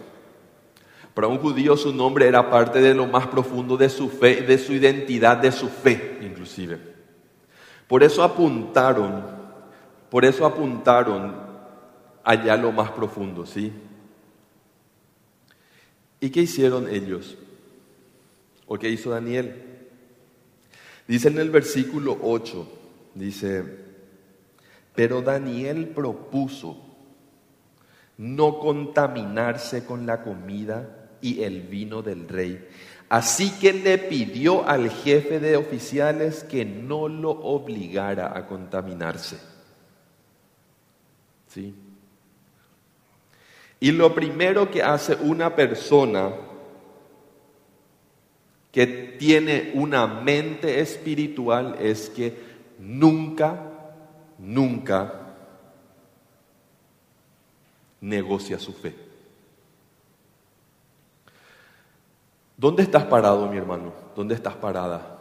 Para 1.12 1.26
un 1.26 1.38
judío 1.38 1.76
su 1.76 1.92
nombre 1.92 2.28
era 2.28 2.48
parte 2.48 2.80
de 2.80 2.94
lo 2.94 3.08
más 3.08 3.26
profundo 3.26 3.76
de 3.76 3.88
su 3.88 4.10
fe, 4.10 4.42
de 4.42 4.58
su 4.58 4.72
identidad, 4.72 5.38
de 5.38 5.50
su 5.50 5.66
fe 5.68 6.20
inclusive. 6.22 6.78
Por 7.88 8.04
eso 8.04 8.22
apuntaron, 8.22 9.24
por 10.08 10.24
eso 10.24 10.46
apuntaron 10.46 11.34
allá 12.22 12.56
lo 12.56 12.70
más 12.70 12.92
profundo, 12.92 13.44
¿sí? 13.44 13.72
¿Y 16.22 16.30
qué 16.30 16.42
hicieron 16.42 16.88
ellos? 16.88 17.36
¿O 18.68 18.78
qué 18.78 18.88
hizo 18.88 19.10
Daniel? 19.10 19.60
Dice 21.08 21.26
en 21.26 21.38
el 21.38 21.50
versículo 21.50 22.16
8, 22.22 22.68
dice, 23.16 23.64
pero 24.94 25.20
Daniel 25.20 25.88
propuso 25.88 26.76
no 28.18 28.60
contaminarse 28.60 29.84
con 29.84 30.06
la 30.06 30.22
comida 30.22 31.10
y 31.20 31.42
el 31.42 31.62
vino 31.62 32.02
del 32.02 32.28
rey. 32.28 32.68
Así 33.08 33.50
que 33.58 33.72
le 33.72 33.98
pidió 33.98 34.64
al 34.64 34.90
jefe 34.90 35.40
de 35.40 35.56
oficiales 35.56 36.44
que 36.44 36.64
no 36.64 37.08
lo 37.08 37.30
obligara 37.30 38.38
a 38.38 38.46
contaminarse. 38.46 39.38
¿Sí? 41.48 41.74
Y 43.82 43.90
lo 43.90 44.14
primero 44.14 44.70
que 44.70 44.80
hace 44.80 45.16
una 45.16 45.56
persona 45.56 46.30
que 48.70 48.86
tiene 49.18 49.72
una 49.74 50.06
mente 50.06 50.78
espiritual 50.78 51.74
es 51.80 52.08
que 52.08 52.32
nunca, 52.78 53.58
nunca 54.38 55.34
negocia 58.00 58.56
su 58.60 58.72
fe. 58.72 58.94
¿Dónde 62.56 62.84
estás 62.84 63.06
parado, 63.06 63.48
mi 63.48 63.56
hermano? 63.56 63.92
¿Dónde 64.14 64.36
estás 64.36 64.54
parada? 64.54 65.18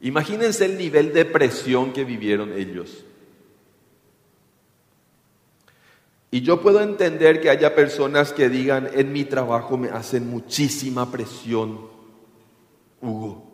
Imagínense 0.00 0.64
el 0.64 0.78
nivel 0.78 1.12
de 1.12 1.26
presión 1.26 1.92
que 1.92 2.04
vivieron 2.04 2.54
ellos. 2.54 3.04
Y 6.30 6.42
yo 6.42 6.60
puedo 6.60 6.80
entender 6.80 7.40
que 7.40 7.50
haya 7.50 7.74
personas 7.74 8.32
que 8.32 8.48
digan, 8.48 8.90
en 8.92 9.12
mi 9.12 9.24
trabajo 9.24 9.76
me 9.76 9.88
hacen 9.88 10.28
muchísima 10.28 11.10
presión, 11.10 11.80
Hugo. 13.00 13.44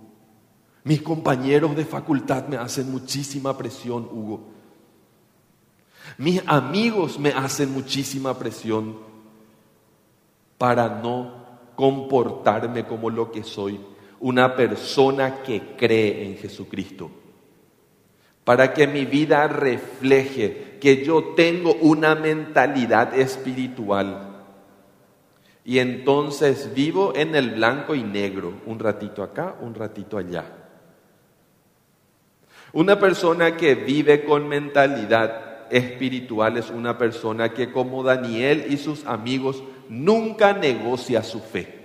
Mis 0.85 1.02
compañeros 1.02 1.76
de 1.76 1.85
facultad 1.85 2.49
me 2.49 2.57
hacen 2.57 2.91
muchísima 2.91 3.57
presión, 3.57 4.09
Hugo. 4.11 4.49
Mis 6.19 6.43
amigos 6.47 7.19
me 7.19 7.31
hacen 7.31 7.73
muchísima 7.73 8.38
presión. 8.38 9.11
para 10.59 10.88
no 10.88 11.43
comportarme 11.75 12.87
como 12.87 13.11
lo 13.11 13.33
que 13.33 13.43
soy, 13.43 13.81
una 14.21 14.55
persona 14.55 15.43
que 15.43 15.75
cree 15.76 16.25
en 16.25 16.37
Jesucristo. 16.37 17.11
Para 18.44 18.72
que 18.72 18.87
mi 18.87 19.04
vida 19.04 19.46
refleje 19.46 20.78
que 20.80 21.04
yo 21.04 21.34
tengo 21.37 21.75
una 21.75 22.14
mentalidad 22.14 23.14
espiritual. 23.14 24.30
Y 25.64 25.78
entonces 25.78 26.75
vivo 26.75 27.12
en 27.14 27.37
el 27.37 27.50
blanco 27.50 27.94
y 27.94 28.02
negro, 28.02 28.54
un 28.66 28.80
ratito 28.80 29.22
acá, 29.22 29.54
un 29.61 29.75
ratito 29.75 30.18
allá. 30.18 30.44
Una 32.72 32.99
persona 32.99 33.56
que 33.56 33.75
vive 33.75 34.25
con 34.25 34.49
mentalidad 34.49 35.70
espiritual 35.70 36.56
es 36.56 36.70
una 36.70 36.99
persona 36.99 37.52
que 37.52 37.70
como 37.70 38.02
Daniel 38.02 38.66
y 38.68 38.76
sus 38.76 39.06
amigos 39.06 39.62
nunca 39.88 40.52
negocia 40.52 41.22
su 41.22 41.40
fe. 41.40 41.81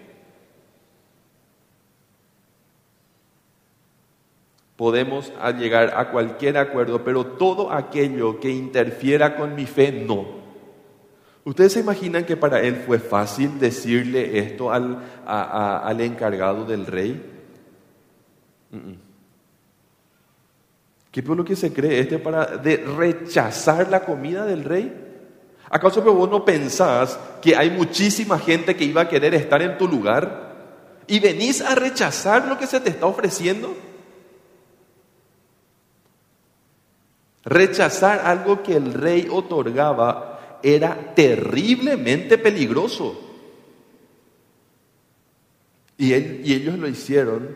Podemos 4.78 5.34
llegar 5.58 5.94
a 5.98 6.12
cualquier 6.12 6.58
acuerdo, 6.58 7.04
pero 7.04 7.26
todo 7.26 7.72
aquello 7.72 8.40
que 8.40 8.52
interfiera 8.52 9.36
con 9.36 9.56
mi 9.56 9.66
fe, 9.66 9.92
no. 9.92 10.38
¿Ustedes 11.44 11.74
se 11.74 11.80
imaginan 11.80 12.26
que 12.26 12.38
para 12.38 12.62
él 12.62 12.84
fue 12.86 13.00
fácil 13.00 13.58
decirle 13.60 14.38
esto 14.38 14.72
al, 14.72 15.02
al 15.26 16.02
encargado 16.02 16.64
del 16.64 16.86
rey? 16.86 17.22
¿Qué 21.10 21.22
es 21.22 21.26
lo 21.26 21.44
que 21.44 21.56
se 21.56 21.74
cree 21.74 22.00
este 22.00 22.20
para 22.20 22.46
rechazar 22.46 23.90
la 23.90 24.02
comida 24.02 24.46
del 24.46 24.64
rey? 24.64 25.06
¿Acaso 25.70 26.02
vos 26.04 26.30
no 26.30 26.46
pensás 26.46 27.18
que 27.42 27.56
hay 27.56 27.72
muchísima 27.72 28.38
gente 28.38 28.76
que 28.76 28.86
iba 28.86 29.02
a 29.02 29.10
querer 29.10 29.34
estar 29.34 29.62
en 29.62 29.78
tu 29.78 29.88
lugar 29.88 30.56
y 31.08 31.20
venís 31.20 31.62
a 31.62 31.74
rechazar 31.74 32.48
lo 32.48 32.60
que 32.60 32.68
se 32.68 32.80
te 32.80 32.90
está 32.90 33.08
ofreciendo? 33.08 33.87
Rechazar 37.48 38.20
algo 38.26 38.62
que 38.62 38.76
el 38.76 38.94
rey 38.94 39.28
otorgaba 39.32 40.60
era 40.62 41.14
terriblemente 41.16 42.38
peligroso. 42.38 43.24
Y, 45.98 46.14
y 46.14 46.54
ellos 46.54 46.78
lo 46.78 46.90
hicieron 46.90 47.48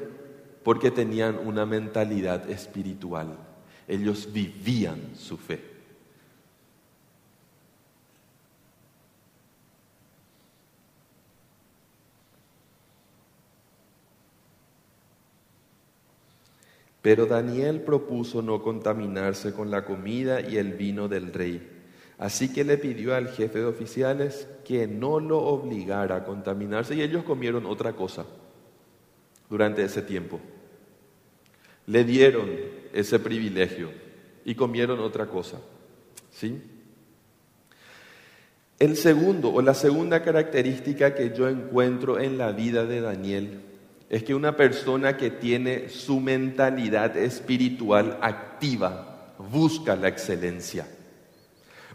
porque 0.64 0.92
tenían 0.92 1.38
una 1.46 1.66
mentalidad 1.66 2.50
espiritual. 2.50 3.38
Ellos 3.86 4.30
vivían 4.32 5.12
su 5.18 5.38
fe. 5.38 5.71
Pero 17.02 17.26
Daniel 17.26 17.82
propuso 17.82 18.42
no 18.42 18.62
contaminarse 18.62 19.54
con 19.54 19.72
la 19.72 19.86
comida 19.86 20.42
y 20.42 20.58
el 20.58 20.74
vino 20.74 21.08
del 21.08 21.34
rey. 21.34 21.68
Así 22.20 22.54
que 22.54 22.64
le 22.64 22.78
pidió 22.78 23.16
al 23.16 23.30
jefe 23.30 23.60
de 23.60 23.66
oficiales 23.66 24.48
que 24.64 24.88
no 24.88 25.20
lo 25.20 25.40
obligara 25.40 26.18
a 26.18 26.24
contaminarse 26.24 26.94
y 26.94 27.02
ellos 27.02 27.24
comieron 27.24 27.66
otra 27.66 27.94
cosa 27.94 28.28
durante 29.50 29.84
ese 29.84 30.04
tiempo. 30.04 30.40
Le 31.88 32.04
dieron 32.04 32.48
ese 32.94 33.18
privilegio 33.18 33.90
y 34.46 34.54
comieron 34.54 35.00
otra 35.00 35.26
cosa. 35.26 35.60
¿Sí? 36.30 36.62
El 38.78 38.96
segundo 38.96 39.52
o 39.52 39.62
la 39.64 39.74
segunda 39.74 40.22
característica 40.22 41.16
que 41.16 41.36
yo 41.36 41.50
encuentro 41.50 42.20
en 42.20 42.38
la 42.38 42.52
vida 42.52 42.86
de 42.86 43.02
Daniel 43.02 43.62
es 44.12 44.24
que 44.24 44.36
una 44.36 44.58
persona 44.58 45.16
que 45.16 45.32
tiene 45.32 45.88
su 45.88 46.20
mentalidad 46.20 47.16
espiritual 47.16 48.18
activa 48.22 49.34
busca 49.38 49.96
la 49.96 50.10
excelencia. 50.10 50.86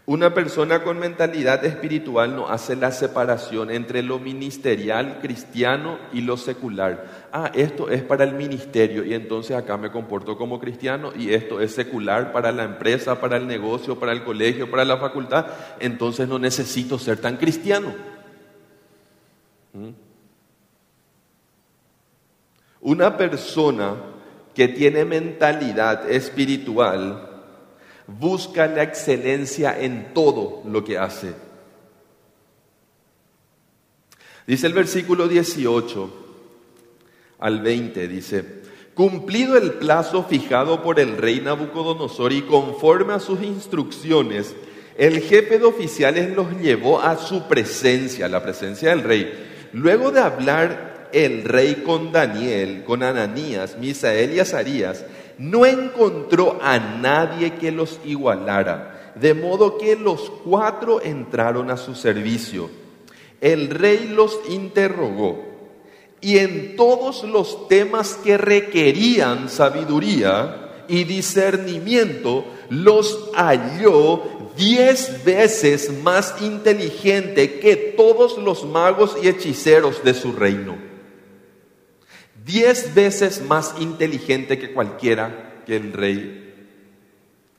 Una 0.07 0.33
persona 0.33 0.81
con 0.81 0.97
mentalidad 0.97 1.63
espiritual 1.63 2.35
no 2.35 2.49
hace 2.49 2.75
la 2.75 2.91
separación 2.91 3.69
entre 3.69 4.01
lo 4.01 4.17
ministerial 4.17 5.19
cristiano 5.21 5.99
y 6.11 6.21
lo 6.21 6.37
secular. 6.37 7.27
Ah, 7.31 7.51
esto 7.53 7.87
es 7.87 8.01
para 8.01 8.23
el 8.23 8.33
ministerio 8.33 9.05
y 9.05 9.13
entonces 9.13 9.55
acá 9.55 9.77
me 9.77 9.91
comporto 9.91 10.39
como 10.39 10.59
cristiano 10.59 11.11
y 11.15 11.35
esto 11.35 11.61
es 11.61 11.75
secular 11.75 12.31
para 12.31 12.51
la 12.51 12.63
empresa, 12.63 13.21
para 13.21 13.37
el 13.37 13.45
negocio, 13.45 13.99
para 13.99 14.11
el 14.11 14.23
colegio, 14.23 14.71
para 14.71 14.85
la 14.85 14.97
facultad. 14.97 15.45
Entonces 15.79 16.27
no 16.27 16.39
necesito 16.39 16.97
ser 16.97 17.19
tan 17.19 17.37
cristiano. 17.37 17.93
¿Mm? 19.73 20.06
Una 22.87 23.17
persona 23.17 23.97
que 24.55 24.69
tiene 24.69 25.03
mentalidad 25.03 26.09
espiritual 26.09 27.43
busca 28.07 28.65
la 28.65 28.83
excelencia 28.83 29.77
en 29.77 30.13
todo 30.13 30.61
lo 30.65 30.85
que 30.85 30.97
hace. 30.97 31.33
Dice 34.47 34.67
el 34.67 34.71
versículo 34.71 35.27
18 35.27 36.09
al 37.39 37.61
20, 37.61 38.07
dice, 38.07 38.45
cumplido 38.93 39.57
el 39.57 39.73
plazo 39.73 40.23
fijado 40.23 40.81
por 40.81 41.01
el 41.01 41.17
rey 41.17 41.41
Nabucodonosor 41.41 42.31
y 42.31 42.43
conforme 42.43 43.15
a 43.15 43.19
sus 43.19 43.43
instrucciones, 43.43 44.55
el 44.97 45.19
jefe 45.19 45.59
de 45.59 45.65
oficiales 45.65 46.33
los 46.33 46.57
llevó 46.61 47.01
a 47.01 47.17
su 47.17 47.49
presencia, 47.49 48.29
la 48.29 48.41
presencia 48.41 48.91
del 48.91 49.03
rey. 49.03 49.69
Luego 49.73 50.11
de 50.11 50.21
hablar 50.21 50.96
el 51.11 51.43
rey 51.43 51.83
con 51.85 52.11
Daniel, 52.11 52.83
con 52.85 53.03
Ananías, 53.03 53.77
Misael 53.79 54.33
y 54.33 54.39
Azarías, 54.39 55.05
no 55.37 55.65
encontró 55.65 56.57
a 56.61 56.79
nadie 56.79 57.53
que 57.53 57.71
los 57.71 57.99
igualara, 58.05 59.13
de 59.15 59.33
modo 59.33 59.77
que 59.77 59.95
los 59.95 60.31
cuatro 60.43 61.01
entraron 61.01 61.69
a 61.69 61.77
su 61.77 61.95
servicio. 61.95 62.69
El 63.39 63.69
rey 63.69 64.11
los 64.13 64.39
interrogó 64.49 65.45
y 66.21 66.39
en 66.39 66.75
todos 66.75 67.23
los 67.23 67.67
temas 67.67 68.15
que 68.23 68.37
requerían 68.37 69.49
sabiduría 69.49 70.63
y 70.87 71.03
discernimiento, 71.03 72.45
los 72.69 73.29
halló 73.35 74.23
diez 74.57 75.23
veces 75.23 75.91
más 76.01 76.41
inteligente 76.41 77.59
que 77.59 77.75
todos 77.75 78.37
los 78.37 78.65
magos 78.65 79.15
y 79.21 79.27
hechiceros 79.27 80.03
de 80.03 80.13
su 80.15 80.31
reino 80.31 80.86
diez 82.47 82.95
veces 82.95 83.43
más 83.47 83.75
inteligente 83.79 84.57
que 84.57 84.73
cualquiera 84.73 85.61
que 85.65 85.75
el 85.75 85.93
rey 85.93 86.55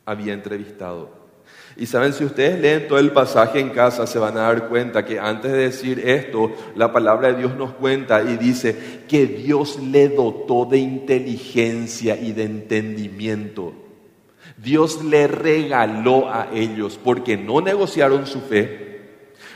había 0.05 0.33
entrevistado. 0.33 1.17
Y 1.77 1.87
saben, 1.87 2.13
si 2.13 2.25
ustedes 2.25 2.61
leen 2.61 2.89
todo 2.89 2.99
el 2.99 3.13
pasaje 3.13 3.61
en 3.61 3.71
casa, 3.71 4.07
se 4.09 4.19
van 4.19 4.37
a 4.37 4.43
dar 4.43 4.69
cuenta 4.69 5.05
que 5.05 5.21
antes 5.21 5.53
de 5.53 5.59
decir 5.59 6.01
esto, 6.01 6.53
la 6.75 6.93
palabra 6.93 7.29
de 7.29 7.39
Dios 7.39 7.55
nos 7.55 7.73
cuenta 7.75 8.23
y 8.23 8.37
dice 8.37 9.05
que 9.07 9.27
Dios 9.27 9.79
le 9.81 10.09
dotó 10.09 10.65
de 10.65 10.79
inteligencia 10.79 12.17
y 12.21 12.33
de 12.33 12.45
entendimiento. 12.45 13.75
Dios 14.57 15.05
le 15.05 15.29
regaló 15.29 16.29
a 16.29 16.49
ellos 16.53 16.99
porque 17.03 17.37
no 17.37 17.61
negociaron 17.61 18.27
su 18.27 18.41
fe, 18.41 18.88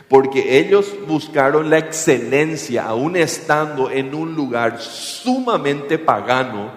porque 0.09 0.59
ellos 0.59 0.95
buscaron 1.07 1.71
la 1.71 1.79
excelencia 1.79 2.85
aún 2.85 3.17
estando 3.17 3.91
en 3.91 4.15
un 4.15 4.35
lugar 4.35 4.81
sumamente 4.81 5.99
pagano, 5.99 6.71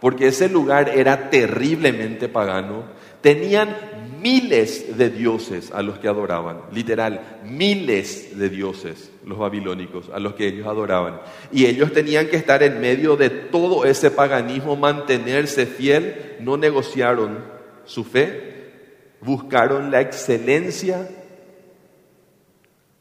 porque 0.00 0.28
ese 0.28 0.48
lugar 0.48 0.88
era 0.90 1.30
terriblemente 1.30 2.28
pagano, 2.28 2.84
tenían 3.20 3.76
miles 4.20 4.96
de 4.96 5.10
dioses 5.10 5.70
a 5.72 5.82
los 5.82 5.98
que 5.98 6.08
adoraban, 6.08 6.62
literal, 6.72 7.40
miles 7.44 8.38
de 8.38 8.48
dioses 8.48 9.10
los 9.24 9.38
babilónicos 9.38 10.08
a 10.12 10.20
los 10.20 10.34
que 10.34 10.46
ellos 10.46 10.66
adoraban. 10.66 11.20
Y 11.52 11.66
ellos 11.66 11.92
tenían 11.92 12.28
que 12.28 12.36
estar 12.36 12.62
en 12.62 12.80
medio 12.80 13.16
de 13.16 13.30
todo 13.30 13.84
ese 13.84 14.10
paganismo, 14.10 14.76
mantenerse 14.76 15.66
fiel, 15.66 16.36
no 16.40 16.56
negociaron 16.56 17.44
su 17.84 18.04
fe, 18.04 18.70
buscaron 19.20 19.90
la 19.90 20.00
excelencia 20.00 21.08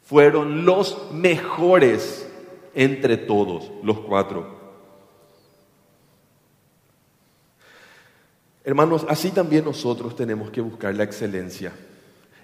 fueron 0.06 0.66
los 0.66 1.12
mejores 1.12 2.28
entre 2.74 3.18
todos, 3.18 3.72
los 3.84 4.00
cuatro. 4.00 4.56
Hermanos, 8.64 9.06
así 9.10 9.32
también 9.32 9.66
nosotros 9.66 10.16
tenemos 10.16 10.50
que 10.52 10.62
buscar 10.62 10.96
la 10.96 11.04
excelencia. 11.04 11.74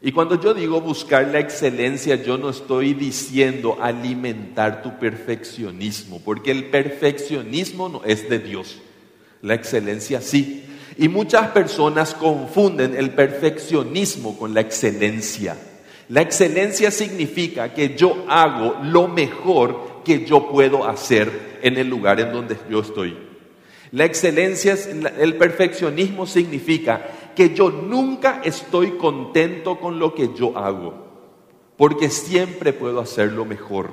Y 0.03 0.11
cuando 0.11 0.39
yo 0.39 0.53
digo 0.55 0.81
buscar 0.81 1.27
la 1.27 1.39
excelencia, 1.39 2.15
yo 2.15 2.37
no 2.37 2.49
estoy 2.49 2.95
diciendo 2.95 3.77
alimentar 3.79 4.81
tu 4.81 4.97
perfeccionismo, 4.97 6.19
porque 6.23 6.51
el 6.51 6.71
perfeccionismo 6.71 7.89
no 7.89 8.03
es 8.03 8.27
de 8.27 8.39
Dios. 8.39 8.79
La 9.43 9.53
excelencia 9.53 10.21
sí. 10.21 10.65
Y 10.97 11.07
muchas 11.07 11.49
personas 11.49 12.15
confunden 12.15 12.95
el 12.95 13.11
perfeccionismo 13.11 14.37
con 14.37 14.55
la 14.55 14.61
excelencia. 14.61 15.55
La 16.11 16.19
excelencia 16.19 16.91
significa 16.91 17.73
que 17.73 17.95
yo 17.95 18.25
hago 18.27 18.79
lo 18.83 19.07
mejor 19.07 20.01
que 20.03 20.25
yo 20.25 20.49
puedo 20.49 20.85
hacer 20.85 21.59
en 21.61 21.77
el 21.77 21.87
lugar 21.87 22.19
en 22.19 22.33
donde 22.33 22.57
yo 22.69 22.81
estoy. 22.81 23.17
La 23.91 24.03
excelencia, 24.03 24.75
el 25.17 25.37
perfeccionismo 25.37 26.25
significa 26.25 27.01
que 27.33 27.55
yo 27.55 27.69
nunca 27.69 28.41
estoy 28.43 28.97
contento 28.97 29.79
con 29.79 29.99
lo 29.99 30.13
que 30.13 30.33
yo 30.35 30.57
hago, 30.57 30.93
porque 31.77 32.09
siempre 32.09 32.73
puedo 32.73 32.99
hacerlo 32.99 33.45
mejor. 33.45 33.91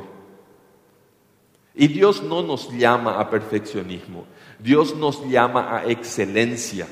Y 1.77 1.87
Dios 1.87 2.25
no 2.25 2.43
nos 2.43 2.73
llama 2.73 3.21
a 3.21 3.31
perfeccionismo, 3.31 4.27
Dios 4.59 4.97
nos 4.97 5.25
llama 5.29 5.79
a 5.79 5.87
excelencia, 5.87 6.89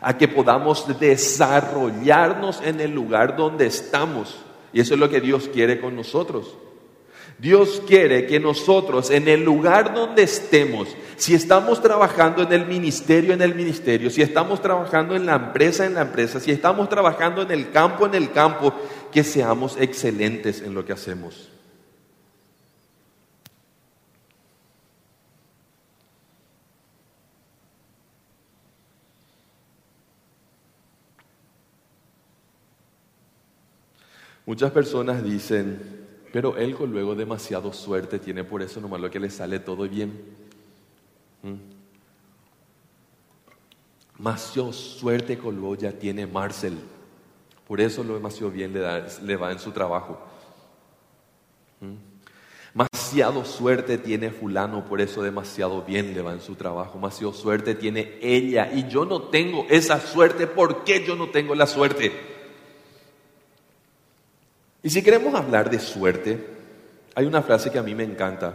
a 0.00 0.16
que 0.16 0.28
podamos 0.28 0.98
desarrollarnos 0.98 2.62
en 2.62 2.80
el 2.80 2.92
lugar 2.92 3.36
donde 3.36 3.66
estamos. 3.66 4.45
Y 4.72 4.80
eso 4.80 4.94
es 4.94 5.00
lo 5.00 5.08
que 5.08 5.20
Dios 5.20 5.48
quiere 5.52 5.80
con 5.80 5.96
nosotros. 5.96 6.56
Dios 7.38 7.82
quiere 7.86 8.26
que 8.26 8.40
nosotros 8.40 9.10
en 9.10 9.28
el 9.28 9.44
lugar 9.44 9.92
donde 9.92 10.22
estemos, 10.22 10.88
si 11.16 11.34
estamos 11.34 11.82
trabajando 11.82 12.42
en 12.42 12.52
el 12.52 12.66
ministerio, 12.66 13.34
en 13.34 13.42
el 13.42 13.54
ministerio, 13.54 14.08
si 14.08 14.22
estamos 14.22 14.62
trabajando 14.62 15.14
en 15.14 15.26
la 15.26 15.34
empresa, 15.36 15.84
en 15.84 15.94
la 15.94 16.02
empresa, 16.02 16.40
si 16.40 16.50
estamos 16.50 16.88
trabajando 16.88 17.42
en 17.42 17.50
el 17.50 17.70
campo, 17.70 18.06
en 18.06 18.14
el 18.14 18.32
campo, 18.32 18.72
que 19.12 19.22
seamos 19.22 19.76
excelentes 19.78 20.62
en 20.62 20.74
lo 20.74 20.84
que 20.86 20.94
hacemos. 20.94 21.55
Muchas 34.46 34.70
personas 34.70 35.24
dicen, 35.24 36.06
pero 36.32 36.56
él 36.56 36.76
con 36.76 36.92
luego 36.92 37.16
demasiado 37.16 37.72
suerte 37.72 38.20
tiene, 38.20 38.44
por 38.44 38.62
eso 38.62 38.80
nomás 38.80 39.00
lo 39.00 39.10
que 39.10 39.18
le 39.18 39.28
sale 39.28 39.58
todo 39.58 39.88
bien. 39.88 40.12
¿Mm? 41.42 41.76
suerte 44.72 45.36
con 45.36 45.56
luego 45.56 45.74
ya 45.74 45.92
tiene 45.92 46.28
Marcel. 46.28 46.78
Por 47.66 47.80
eso 47.80 48.04
lo 48.04 48.14
demasiado 48.14 48.52
bien 48.52 48.72
le, 48.72 48.82
le 49.24 49.36
va 49.36 49.50
en 49.50 49.58
su 49.58 49.72
trabajo. 49.72 50.20
¿Mm? 51.80 51.96
suerte 53.44 53.98
tiene 53.98 54.30
fulano, 54.30 54.84
por 54.84 55.00
eso 55.00 55.22
demasiado 55.22 55.82
bien 55.82 56.14
le 56.14 56.22
va 56.22 56.32
en 56.32 56.40
su 56.40 56.54
trabajo. 56.54 56.94
Demasiado 56.94 57.32
suerte 57.32 57.74
tiene 57.74 58.18
ella 58.22 58.70
y 58.72 58.86
yo 58.88 59.04
no 59.04 59.22
tengo 59.22 59.66
esa 59.68 59.98
suerte. 59.98 60.46
¿Por 60.46 60.84
qué 60.84 61.04
yo 61.04 61.16
no 61.16 61.30
tengo 61.30 61.56
la 61.56 61.66
suerte? 61.66 62.35
Y 64.86 64.90
si 64.90 65.02
queremos 65.02 65.34
hablar 65.34 65.68
de 65.68 65.80
suerte, 65.80 66.46
hay 67.16 67.26
una 67.26 67.42
frase 67.42 67.72
que 67.72 67.78
a 67.80 67.82
mí 67.82 67.96
me 67.96 68.04
encanta, 68.04 68.54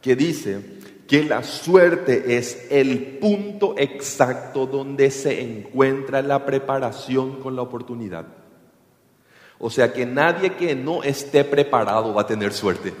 que 0.00 0.14
dice 0.14 0.60
que 1.08 1.24
la 1.24 1.42
suerte 1.42 2.36
es 2.36 2.68
el 2.70 3.18
punto 3.20 3.74
exacto 3.76 4.66
donde 4.66 5.10
se 5.10 5.42
encuentra 5.42 6.22
la 6.22 6.46
preparación 6.46 7.40
con 7.40 7.56
la 7.56 7.62
oportunidad. 7.62 8.24
O 9.58 9.68
sea 9.68 9.92
que 9.92 10.06
nadie 10.06 10.52
que 10.52 10.76
no 10.76 11.02
esté 11.02 11.42
preparado 11.42 12.14
va 12.14 12.22
a 12.22 12.26
tener 12.28 12.52
suerte. 12.52 12.94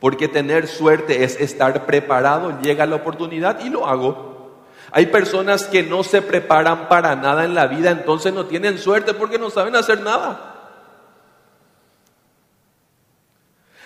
Porque 0.00 0.26
tener 0.26 0.66
suerte 0.66 1.22
es 1.22 1.40
estar 1.40 1.86
preparado, 1.86 2.60
llega 2.60 2.84
la 2.84 2.96
oportunidad 2.96 3.64
y 3.64 3.70
lo 3.70 3.86
hago. 3.86 4.64
Hay 4.90 5.06
personas 5.06 5.68
que 5.68 5.84
no 5.84 6.02
se 6.02 6.20
preparan 6.20 6.88
para 6.88 7.14
nada 7.14 7.44
en 7.44 7.54
la 7.54 7.68
vida, 7.68 7.92
entonces 7.92 8.34
no 8.34 8.46
tienen 8.46 8.76
suerte 8.76 9.14
porque 9.14 9.38
no 9.38 9.50
saben 9.50 9.76
hacer 9.76 10.00
nada. 10.00 10.57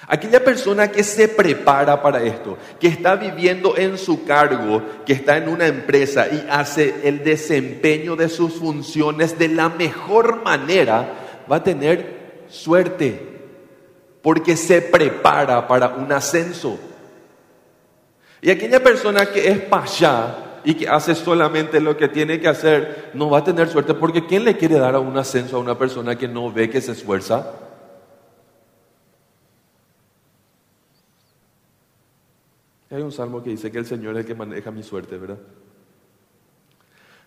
Aquella 0.08 0.44
persona 0.44 0.90
que 0.90 1.04
se 1.04 1.28
prepara 1.28 2.02
para 2.02 2.22
esto, 2.22 2.58
que 2.80 2.88
está 2.88 3.14
viviendo 3.14 3.76
en 3.76 3.96
su 3.96 4.24
cargo, 4.24 4.82
que 5.06 5.12
está 5.12 5.36
en 5.36 5.48
una 5.48 5.66
empresa 5.66 6.26
y 6.28 6.44
hace 6.50 6.94
el 7.04 7.22
desempeño 7.22 8.16
de 8.16 8.28
sus 8.28 8.54
funciones 8.54 9.38
de 9.38 9.48
la 9.48 9.68
mejor 9.68 10.42
manera, 10.42 11.14
va 11.50 11.56
a 11.56 11.62
tener 11.62 12.44
suerte, 12.48 13.28
porque 14.22 14.56
se 14.56 14.82
prepara 14.82 15.68
para 15.68 15.90
un 15.90 16.10
ascenso. 16.10 16.78
Y 18.40 18.50
aquella 18.50 18.82
persona 18.82 19.26
que 19.26 19.48
es 19.48 19.62
allá 19.70 20.36
y 20.64 20.74
que 20.74 20.88
hace 20.88 21.14
solamente 21.14 21.80
lo 21.80 21.96
que 21.96 22.08
tiene 22.08 22.40
que 22.40 22.48
hacer, 22.48 23.10
no 23.14 23.30
va 23.30 23.38
a 23.38 23.44
tener 23.44 23.68
suerte, 23.68 23.94
porque 23.94 24.26
¿quién 24.26 24.44
le 24.44 24.56
quiere 24.56 24.78
dar 24.78 24.96
un 24.96 25.16
ascenso 25.16 25.56
a 25.56 25.60
una 25.60 25.78
persona 25.78 26.18
que 26.18 26.26
no 26.26 26.52
ve 26.52 26.68
que 26.68 26.80
se 26.80 26.92
esfuerza? 26.92 27.61
Hay 32.92 33.00
un 33.00 33.10
salmo 33.10 33.42
que 33.42 33.50
dice 33.50 33.72
que 33.72 33.78
el 33.78 33.86
Señor 33.86 34.14
es 34.14 34.20
el 34.20 34.26
que 34.26 34.34
maneja 34.34 34.70
mi 34.70 34.82
suerte, 34.82 35.16
¿verdad? 35.16 35.38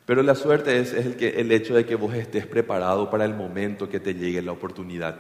Pero 0.05 0.21
la 0.21 0.35
suerte 0.35 0.79
es, 0.79 0.93
el, 0.93 1.17
el 1.19 1.51
hecho 1.51 1.73
de 1.73 1.87
que 1.87 1.95
vos 1.95 2.13
estés 2.13 2.45
preparado 2.45 3.09
para 3.09 3.25
el 3.25 3.33
momento 3.33 3.89
que 3.89 3.99
te 3.99 4.13
llegue 4.13 4.43
la 4.43 4.51
oportunidad. 4.51 5.17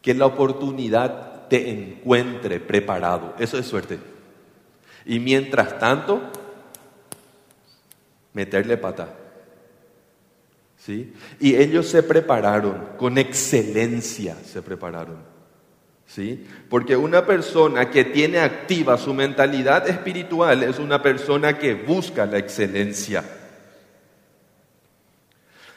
Que 0.00 0.14
la 0.14 0.24
oportunidad 0.24 1.48
te 1.48 1.68
encuentre 1.68 2.60
preparado. 2.60 3.34
Eso 3.38 3.58
es 3.58 3.66
suerte. 3.66 3.98
Y 5.04 5.18
mientras 5.18 5.78
tanto, 5.78 6.22
meterle 8.32 8.78
pata. 8.78 9.14
¿Sí? 10.78 11.12
Y 11.40 11.56
ellos 11.56 11.88
se 11.88 12.02
prepararon, 12.02 12.96
con 12.96 13.18
excelencia 13.18 14.34
se 14.36 14.62
prepararon. 14.62 15.33
¿Sí? 16.14 16.46
Porque 16.70 16.96
una 16.96 17.26
persona 17.26 17.90
que 17.90 18.04
tiene 18.04 18.38
activa 18.38 18.96
su 18.96 19.12
mentalidad 19.12 19.88
espiritual 19.88 20.62
es 20.62 20.78
una 20.78 21.02
persona 21.02 21.58
que 21.58 21.74
busca 21.74 22.24
la 22.24 22.38
excelencia. 22.38 23.24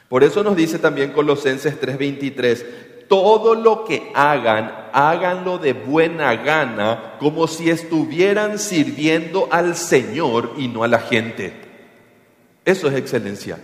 Por 0.08 0.22
eso 0.22 0.44
nos 0.44 0.54
dice 0.54 0.78
también 0.78 1.10
Colosenses 1.10 1.80
3:23, 1.80 2.64
todo 3.08 3.56
lo 3.56 3.84
que 3.84 4.12
hagan, 4.14 4.90
háganlo 4.92 5.58
de 5.58 5.72
buena 5.72 6.32
gana, 6.36 7.16
como 7.18 7.48
si 7.48 7.68
estuvieran 7.68 8.60
sirviendo 8.60 9.48
al 9.50 9.74
Señor 9.74 10.52
y 10.56 10.68
no 10.68 10.84
a 10.84 10.88
la 10.88 11.00
gente. 11.00 11.52
Eso 12.64 12.86
es 12.86 12.94
excelencia. 12.94 13.58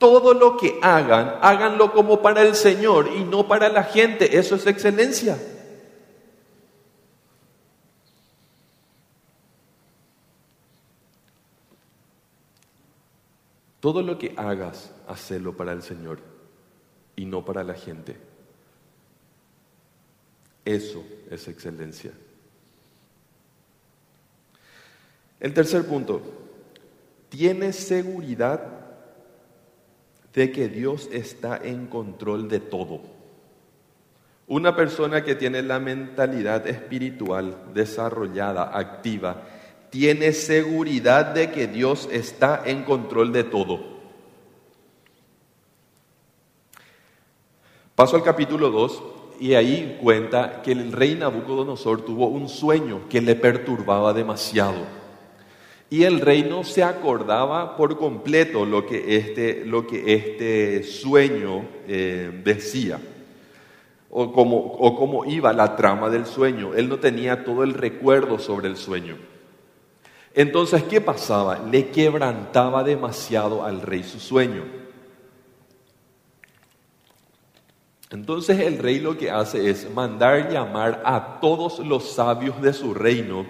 Todo 0.00 0.32
lo 0.32 0.56
que 0.56 0.78
hagan, 0.80 1.36
háganlo 1.42 1.92
como 1.92 2.22
para 2.22 2.40
el 2.40 2.54
Señor 2.54 3.10
y 3.14 3.22
no 3.22 3.46
para 3.46 3.68
la 3.68 3.84
gente. 3.84 4.38
Eso 4.38 4.54
es 4.54 4.66
excelencia. 4.66 5.36
Todo 13.80 14.00
lo 14.00 14.16
que 14.16 14.32
hagas, 14.38 14.90
hacelo 15.06 15.54
para 15.54 15.72
el 15.72 15.82
Señor 15.82 16.20
y 17.14 17.26
no 17.26 17.44
para 17.44 17.62
la 17.62 17.74
gente. 17.74 18.16
Eso 20.64 21.04
es 21.30 21.46
excelencia. 21.46 22.12
El 25.38 25.52
tercer 25.52 25.86
punto, 25.86 26.22
tienes 27.28 27.76
seguridad 27.76 28.79
de 30.34 30.52
que 30.52 30.68
Dios 30.68 31.08
está 31.12 31.60
en 31.62 31.86
control 31.86 32.48
de 32.48 32.60
todo. 32.60 33.00
Una 34.46 34.74
persona 34.74 35.22
que 35.22 35.34
tiene 35.34 35.62
la 35.62 35.78
mentalidad 35.78 36.66
espiritual 36.66 37.56
desarrollada, 37.72 38.76
activa, 38.76 39.42
tiene 39.90 40.32
seguridad 40.32 41.26
de 41.26 41.50
que 41.50 41.66
Dios 41.66 42.08
está 42.10 42.62
en 42.64 42.84
control 42.84 43.32
de 43.32 43.44
todo. 43.44 44.00
Paso 47.94 48.16
al 48.16 48.22
capítulo 48.22 48.70
2 48.70 49.02
y 49.40 49.54
ahí 49.54 49.98
cuenta 50.00 50.62
que 50.62 50.72
el 50.72 50.92
rey 50.92 51.14
Nabucodonosor 51.14 52.02
tuvo 52.02 52.28
un 52.28 52.48
sueño 52.48 53.08
que 53.08 53.20
le 53.20 53.34
perturbaba 53.34 54.12
demasiado. 54.12 54.99
Y 55.90 56.04
el 56.04 56.20
rey 56.20 56.46
no 56.48 56.62
se 56.62 56.84
acordaba 56.84 57.76
por 57.76 57.98
completo 57.98 58.64
lo 58.64 58.86
que 58.86 59.16
este, 59.16 59.64
lo 59.66 59.88
que 59.88 60.14
este 60.14 60.84
sueño 60.84 61.64
eh, 61.88 62.40
decía, 62.44 63.00
o 64.08 64.32
cómo, 64.32 64.56
o 64.56 64.96
cómo 64.96 65.24
iba 65.24 65.52
la 65.52 65.74
trama 65.74 66.08
del 66.08 66.26
sueño. 66.26 66.74
Él 66.76 66.88
no 66.88 67.00
tenía 67.00 67.44
todo 67.44 67.64
el 67.64 67.74
recuerdo 67.74 68.38
sobre 68.38 68.68
el 68.68 68.76
sueño. 68.76 69.16
Entonces, 70.32 70.84
¿qué 70.84 71.00
pasaba? 71.00 71.58
Le 71.58 71.88
quebrantaba 71.88 72.84
demasiado 72.84 73.64
al 73.64 73.82
rey 73.82 74.04
su 74.04 74.20
sueño. 74.20 74.62
Entonces 78.10 78.58
el 78.58 78.78
rey 78.78 78.98
lo 78.98 79.16
que 79.16 79.30
hace 79.30 79.70
es 79.70 79.88
mandar 79.92 80.50
llamar 80.50 81.00
a 81.04 81.38
todos 81.40 81.78
los 81.78 82.10
sabios 82.10 82.60
de 82.60 82.72
su 82.72 82.92
reino 82.92 83.46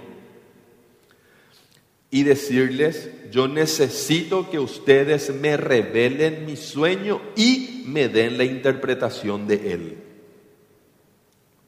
y 2.11 2.25
decirles, 2.25 3.11
yo 3.31 3.47
necesito 3.47 4.51
que 4.51 4.59
ustedes 4.59 5.33
me 5.35 5.57
revelen 5.57 6.45
mi 6.45 6.57
sueño 6.57 7.21
y 7.37 7.85
me 7.87 8.09
den 8.09 8.37
la 8.37 8.45
interpretación 8.45 9.47
de 9.47 9.73
él. 9.73 9.99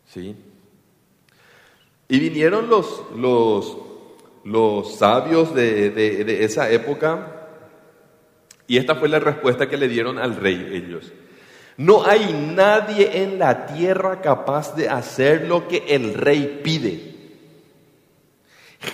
¿Sí? 0.06 0.34
Y 2.08 2.18
vinieron 2.18 2.68
los, 2.68 3.02
los, 3.16 3.76
los 4.44 4.96
sabios 4.96 5.54
de, 5.54 5.90
de, 5.90 6.24
de 6.24 6.44
esa 6.44 6.70
época 6.70 7.42
y 8.66 8.78
esta 8.78 8.94
fue 8.94 9.08
la 9.08 9.18
respuesta 9.20 9.68
que 9.68 9.76
le 9.76 9.88
dieron 9.88 10.18
al 10.18 10.36
rey 10.36 10.70
ellos. 10.72 11.12
No 11.76 12.04
hay 12.04 12.32
nadie 12.54 13.22
en 13.22 13.38
la 13.38 13.66
tierra 13.66 14.20
capaz 14.20 14.74
de 14.74 14.88
hacer 14.88 15.46
lo 15.46 15.68
que 15.68 15.84
el 15.88 16.14
rey 16.14 16.60
pide. 16.62 17.11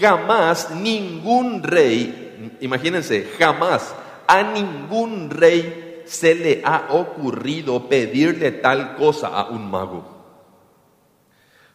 Jamás 0.00 0.70
ningún 0.70 1.62
rey, 1.62 2.56
imagínense, 2.60 3.26
jamás 3.38 3.94
a 4.26 4.42
ningún 4.42 5.30
rey 5.30 6.02
se 6.04 6.34
le 6.34 6.62
ha 6.64 6.88
ocurrido 6.90 7.88
pedirle 7.88 8.52
tal 8.52 8.96
cosa 8.96 9.28
a 9.28 9.48
un 9.48 9.70
mago, 9.70 10.04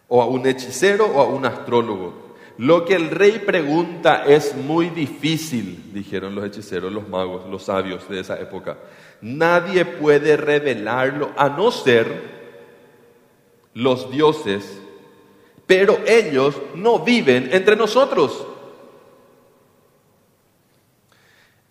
o 0.08 0.22
a 0.22 0.28
un 0.28 0.46
hechicero 0.46 1.06
o 1.06 1.22
a 1.22 1.26
un 1.26 1.46
astrólogo. 1.46 2.24
Lo 2.60 2.86
que 2.86 2.96
el 2.96 3.10
rey 3.10 3.40
pregunta 3.40 4.26
es 4.28 4.56
muy 4.56 4.90
difícil, 4.90 5.92
dijeron 5.92 6.36
los 6.36 6.46
hechiceros, 6.46 6.92
los 6.92 7.10
magos, 7.10 7.50
los 7.50 7.64
sabios 7.64 8.08
de 8.08 8.20
esa 8.20 8.40
época. 8.40 8.78
Nadie 9.22 9.86
puede 9.86 10.38
revelarlo 10.38 11.32
a 11.36 11.50
no 11.50 11.72
ser 11.72 12.32
los 13.74 14.12
dioses, 14.12 14.83
pero 15.76 15.98
ellos 16.06 16.56
no 16.76 17.00
viven 17.00 17.50
entre 17.52 17.76
nosotros. 17.76 18.46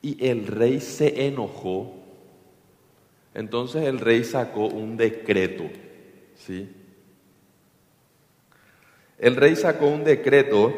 Y 0.03 0.27
el 0.27 0.49
rey 0.49 0.81
se 0.81 1.29
enojó. 1.29 1.93
Entonces 3.33 3.85
el 3.85 4.01
rey 4.01 4.25
sacó 4.25 4.67
un 4.67 4.97
decreto, 4.97 5.63
¿sí? 6.35 6.69
el 9.19 9.37
rey 9.37 9.55
sacó 9.55 9.87
un 9.87 10.03
decreto 10.03 10.75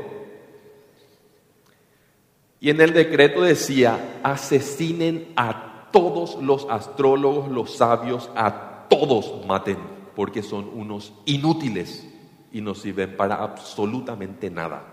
y 2.60 2.68
en 2.68 2.80
el 2.82 2.92
decreto 2.92 3.40
decía, 3.40 4.20
asesinen 4.22 5.32
a 5.34 5.88
todos 5.90 6.36
los 6.42 6.66
astrólogos, 6.68 7.50
los 7.50 7.74
sabios, 7.78 8.30
a 8.36 8.86
todos 8.90 9.46
maten, 9.46 9.78
porque 10.14 10.42
son 10.42 10.68
unos 10.74 11.14
inútiles 11.24 12.06
y 12.54 12.60
no 12.60 12.74
sirven 12.74 13.16
para 13.16 13.34
absolutamente 13.34 14.48
nada. 14.48 14.84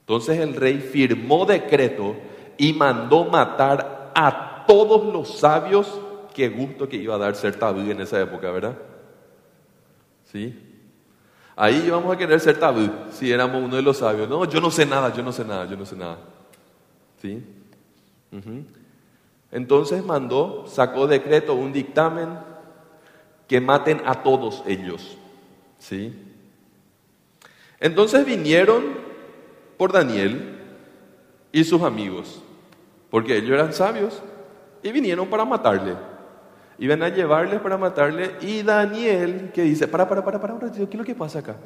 Entonces 0.00 0.38
el 0.38 0.54
rey 0.54 0.78
firmó 0.78 1.44
decreto 1.44 2.14
y 2.56 2.72
mandó 2.72 3.24
matar 3.24 4.12
a 4.14 4.64
todos 4.64 5.12
los 5.12 5.38
sabios. 5.40 6.00
Qué 6.32 6.48
gusto 6.48 6.88
que 6.88 6.96
iba 6.96 7.16
a 7.16 7.18
dar 7.18 7.34
ser 7.34 7.58
tabú 7.58 7.80
en 7.80 8.00
esa 8.00 8.20
época, 8.20 8.50
¿verdad? 8.52 8.78
¿Sí? 10.30 10.56
Ahí 11.56 11.82
íbamos 11.84 12.14
a 12.14 12.16
querer 12.16 12.38
ser 12.38 12.60
tabú 12.60 12.88
si 13.10 13.32
éramos 13.32 13.60
uno 13.62 13.74
de 13.74 13.82
los 13.82 13.98
sabios. 13.98 14.28
No, 14.28 14.44
yo 14.44 14.60
no 14.60 14.70
sé 14.70 14.86
nada, 14.86 15.12
yo 15.12 15.24
no 15.24 15.32
sé 15.32 15.44
nada, 15.44 15.66
yo 15.66 15.76
no 15.76 15.84
sé 15.84 15.96
nada. 15.96 16.18
¿Sí? 17.20 17.44
Entonces 19.50 20.04
mandó, 20.04 20.64
sacó 20.68 21.08
decreto, 21.08 21.54
un 21.54 21.72
dictamen 21.72 22.38
que 23.48 23.60
maten 23.60 24.00
a 24.06 24.22
todos 24.22 24.62
ellos. 24.68 25.18
¿Sí? 25.82 26.14
Entonces 27.80 28.24
vinieron 28.24 28.84
por 29.76 29.92
Daniel 29.92 30.60
y 31.50 31.64
sus 31.64 31.82
amigos, 31.82 32.40
porque 33.10 33.38
ellos 33.38 33.50
eran 33.50 33.72
sabios, 33.72 34.22
y 34.80 34.92
vinieron 34.92 35.28
para 35.28 35.44
matarle. 35.44 35.96
Iban 36.78 37.02
a 37.02 37.08
llevarles 37.08 37.60
para 37.60 37.76
matarle 37.76 38.36
y 38.40 38.62
Daniel 38.62 39.50
que 39.52 39.62
dice, 39.62 39.88
para, 39.88 40.08
para, 40.08 40.24
para, 40.24 40.40
para 40.40 40.54
un 40.54 40.60
ratito, 40.60 40.88
¿qué 40.88 40.96
es 40.96 41.00
lo 41.00 41.04
que 41.04 41.16
pasa 41.16 41.40
acá? 41.40 41.56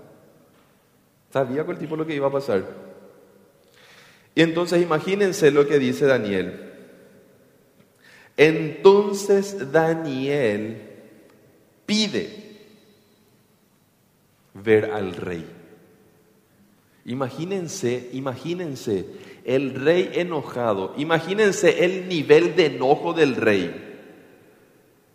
Sabía 1.31 1.65
con 1.65 1.75
el 1.75 1.79
tipo 1.79 1.95
lo 1.95 2.07
que 2.07 2.15
iba 2.15 2.27
a 2.27 2.33
pasar. 2.33 2.65
Y 4.35 4.41
entonces 4.41 4.83
imagínense 4.83 5.51
lo 5.51 5.67
que 5.69 5.79
dice 5.79 6.07
Daniel. 6.07 6.73
Entonces 8.39 9.71
Daniel 9.71 10.81
pide 11.85 12.46
ver 14.63 14.91
al 14.93 15.15
rey. 15.15 15.47
Imagínense, 17.05 18.11
imagínense 18.13 19.07
el 19.45 19.75
rey 19.75 20.11
enojado, 20.15 20.93
imagínense 20.97 21.85
el 21.85 22.09
nivel 22.09 22.57
de 22.57 22.67
enojo 22.67 23.13
del 23.13 23.37
rey. 23.37 23.85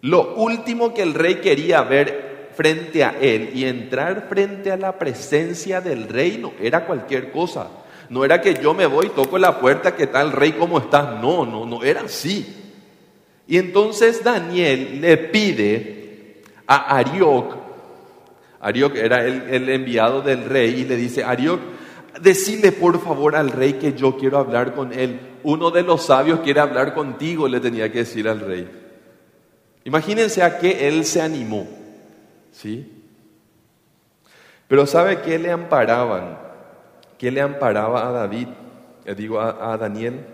Lo 0.02 0.36
último 0.36 0.94
que 0.94 1.02
el 1.02 1.14
rey 1.14 1.36
quería 1.36 1.82
ver 1.82 2.50
frente 2.56 3.04
a 3.04 3.18
él 3.20 3.52
y 3.54 3.66
entrar 3.66 4.28
frente 4.30 4.72
a 4.72 4.78
la 4.78 4.98
presencia 4.98 5.82
del 5.82 6.08
rey 6.08 6.38
no 6.38 6.54
era 6.60 6.86
cualquier 6.86 7.32
cosa. 7.32 7.70
No 8.10 8.26
era 8.26 8.42
que 8.42 8.56
yo 8.56 8.74
me 8.74 8.86
voy, 8.86 9.10
toco 9.10 9.38
la 9.38 9.60
puerta, 9.60 9.96
¿qué 9.96 10.08
tal 10.08 10.32
rey? 10.32 10.54
¿Cómo 10.54 10.80
estás? 10.80 11.22
No, 11.22 11.46
no, 11.46 11.66
no 11.66 11.84
era 11.84 12.02
así. 12.02 12.46
Y 13.48 13.58
entonces 13.58 14.24
Daniel 14.24 15.00
le 15.02 15.18
pide 15.18 16.42
a 16.68 16.98
Arioc, 16.98 17.61
Arioc 18.62 18.96
era 18.96 19.26
el, 19.26 19.42
el 19.50 19.70
enviado 19.70 20.22
del 20.22 20.46
rey, 20.46 20.82
y 20.82 20.86
le 20.86 20.96
dice, 20.96 21.24
Arioc, 21.24 21.60
decile 22.22 22.72
por 22.72 23.02
favor 23.02 23.36
al 23.36 23.52
rey 23.52 23.74
que 23.74 23.94
yo 23.94 24.18
quiero 24.18 24.38
hablar 24.38 24.74
con 24.74 24.94
él. 24.94 25.20
Uno 25.44 25.72
de 25.72 25.84
los 25.84 26.06
sabios 26.06 26.42
quiere 26.42 26.60
hablar 26.60 26.94
contigo, 26.94 27.48
le 27.48 27.60
tenía 27.60 27.92
que 27.92 28.00
decir 28.00 28.28
al 28.28 28.40
rey. 28.42 28.70
Imagínense 29.84 30.44
a 30.44 30.60
qué 30.60 30.88
él 30.88 31.06
se 31.06 31.22
animó. 31.22 31.68
¿Sí? 32.52 32.92
Pero 34.68 34.86
¿sabe 34.86 35.22
qué 35.22 35.40
le 35.40 35.52
amparaban? 35.52 36.38
¿Qué 37.18 37.32
le 37.32 37.42
amparaba 37.42 38.08
a 38.08 38.12
David? 38.12 38.48
Le 39.06 39.16
digo 39.16 39.40
a, 39.40 39.74
a 39.74 39.78
Daniel. 39.78 40.26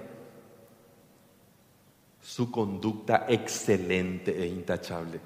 Su 2.22 2.52
conducta 2.52 3.26
excelente 3.30 4.36
e 4.38 4.48
intachable. 4.48 5.20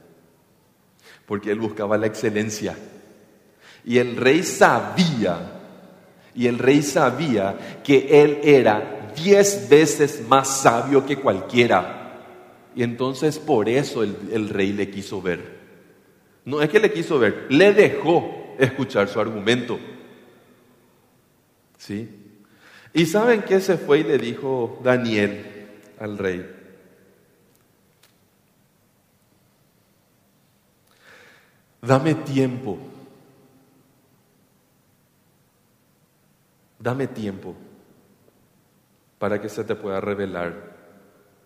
Porque 1.25 1.51
él 1.51 1.59
buscaba 1.59 1.97
la 1.97 2.07
excelencia. 2.07 2.77
Y 3.83 3.97
el 3.97 4.15
rey 4.15 4.43
sabía, 4.43 5.39
y 6.35 6.47
el 6.47 6.59
rey 6.59 6.81
sabía 6.81 7.79
que 7.83 8.23
él 8.23 8.39
era 8.43 9.01
diez 9.15 9.67
veces 9.69 10.23
más 10.27 10.61
sabio 10.61 11.05
que 11.05 11.17
cualquiera. 11.17 12.01
Y 12.75 12.83
entonces 12.83 13.37
por 13.37 13.67
eso 13.67 14.03
el, 14.03 14.49
rey 14.49 14.71
le 14.71 14.89
quiso 14.89 15.21
ver. 15.21 15.59
No 16.45 16.61
es 16.61 16.69
que 16.69 16.79
le 16.79 16.91
quiso 16.91 17.19
ver, 17.19 17.47
le 17.49 17.73
dejó 17.73 18.55
escuchar 18.57 19.07
su 19.09 19.19
argumento. 19.19 19.79
¿Sí? 21.77 22.09
¿Y 22.93 23.05
saben 23.05 23.43
qué 23.43 23.59
se 23.59 23.77
fue 23.77 23.99
y 23.99 24.03
le 24.03 24.17
dijo 24.17 24.79
Daniel 24.83 25.45
al 25.99 26.17
rey? 26.17 26.45
Dame 31.81 32.13
tiempo. 32.15 32.77
Dame 36.81 37.05
tiempo 37.07 37.53
para 39.19 39.39
que 39.39 39.49
se 39.49 39.63
te 39.63 39.75
pueda 39.75 40.01
revelar 40.01 40.71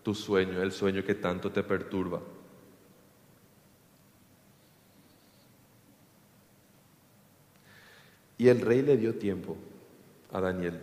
tu 0.02 0.14
sueño, 0.14 0.62
el 0.62 0.72
sueño 0.72 1.04
que 1.04 1.14
tanto 1.14 1.52
te 1.52 1.62
perturba. 1.62 2.22
Y 8.38 8.48
el 8.48 8.62
rey 8.62 8.80
le 8.80 8.96
dio 8.96 9.16
tiempo 9.16 9.58
a 10.32 10.40
Daniel. 10.40 10.80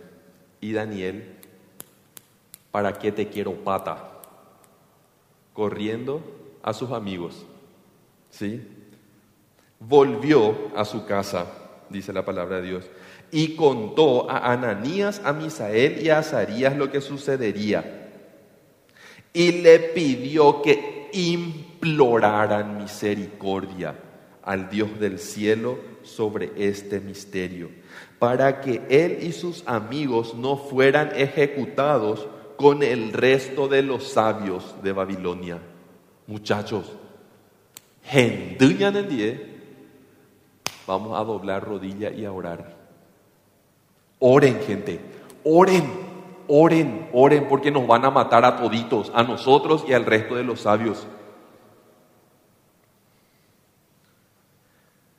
Y 0.60 0.72
Daniel, 0.72 1.34
¿para 2.70 2.92
qué 2.92 3.10
te 3.10 3.28
quiero 3.28 3.54
pata? 3.64 4.20
Corriendo 5.52 6.22
a 6.62 6.72
sus 6.72 6.92
amigos. 6.92 7.44
¿Sí? 8.30 8.68
Volvió 9.80 10.76
a 10.76 10.84
su 10.84 11.04
casa, 11.06 11.63
dice 11.90 12.12
la 12.12 12.24
palabra 12.24 12.60
de 12.60 12.68
Dios, 12.68 12.84
y 13.30 13.56
contó 13.56 14.30
a 14.30 14.52
Ananías, 14.52 15.20
a 15.24 15.32
Misael 15.32 16.04
y 16.04 16.10
a 16.10 16.18
Azarías 16.18 16.76
lo 16.76 16.90
que 16.90 17.00
sucedería 17.00 18.04
y 19.34 19.50
le 19.60 19.80
pidió 19.80 20.62
que 20.62 21.10
imploraran 21.12 22.78
misericordia 22.78 23.96
al 24.42 24.70
Dios 24.70 24.98
del 24.98 25.18
cielo 25.18 25.78
sobre 26.02 26.52
este 26.56 27.00
misterio, 27.00 27.70
para 28.18 28.60
que 28.60 28.82
él 28.88 29.18
y 29.22 29.32
sus 29.32 29.64
amigos 29.66 30.34
no 30.34 30.56
fueran 30.56 31.10
ejecutados 31.16 32.28
con 32.56 32.82
el 32.82 33.12
resto 33.12 33.66
de 33.66 33.82
los 33.82 34.12
sabios 34.12 34.76
de 34.82 34.92
Babilonia. 34.92 35.58
Muchachos, 36.26 36.92
vamos 40.86 41.18
a 41.18 41.24
doblar 41.24 41.64
rodilla 41.64 42.10
y 42.10 42.24
a 42.24 42.32
orar. 42.32 42.76
Oren, 44.18 44.60
gente, 44.60 45.00
oren, 45.44 45.84
oren, 46.48 47.08
oren, 47.12 47.48
porque 47.48 47.70
nos 47.70 47.86
van 47.86 48.04
a 48.04 48.10
matar 48.10 48.44
a 48.44 48.56
toditos, 48.56 49.10
a 49.14 49.22
nosotros 49.22 49.84
y 49.88 49.92
al 49.92 50.06
resto 50.06 50.34
de 50.34 50.44
los 50.44 50.60
sabios. 50.60 51.06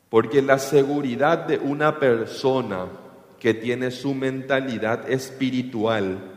Porque 0.09 0.41
la 0.41 0.59
seguridad 0.59 1.39
de 1.39 1.57
una 1.57 1.99
persona 1.99 2.87
que 3.39 3.53
tiene 3.53 3.91
su 3.91 4.13
mentalidad 4.13 5.09
espiritual 5.09 6.31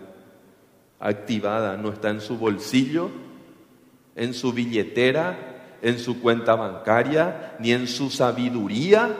activada 1.00 1.76
no 1.76 1.90
está 1.90 2.10
en 2.10 2.20
su 2.20 2.38
bolsillo, 2.38 3.08
en 4.16 4.34
su 4.34 4.52
billetera, 4.52 5.57
en 5.82 5.98
su 5.98 6.20
cuenta 6.20 6.54
bancaria, 6.54 7.56
ni 7.58 7.72
en 7.72 7.86
su 7.86 8.10
sabiduría, 8.10 9.14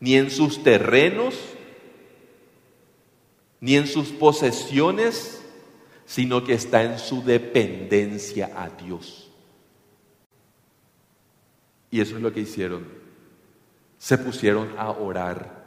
ni 0.00 0.16
en 0.16 0.30
sus 0.30 0.62
terrenos, 0.62 1.34
ni 3.60 3.76
en 3.76 3.86
sus 3.86 4.08
posesiones, 4.08 5.44
sino 6.06 6.42
que 6.44 6.54
está 6.54 6.82
en 6.82 6.98
su 6.98 7.22
dependencia 7.22 8.50
a 8.56 8.70
Dios. 8.70 9.30
Y 11.90 12.00
eso 12.00 12.16
es 12.16 12.22
lo 12.22 12.32
que 12.32 12.40
hicieron. 12.40 12.86
Se 13.98 14.16
pusieron 14.16 14.74
a 14.78 14.90
orar 14.90 15.60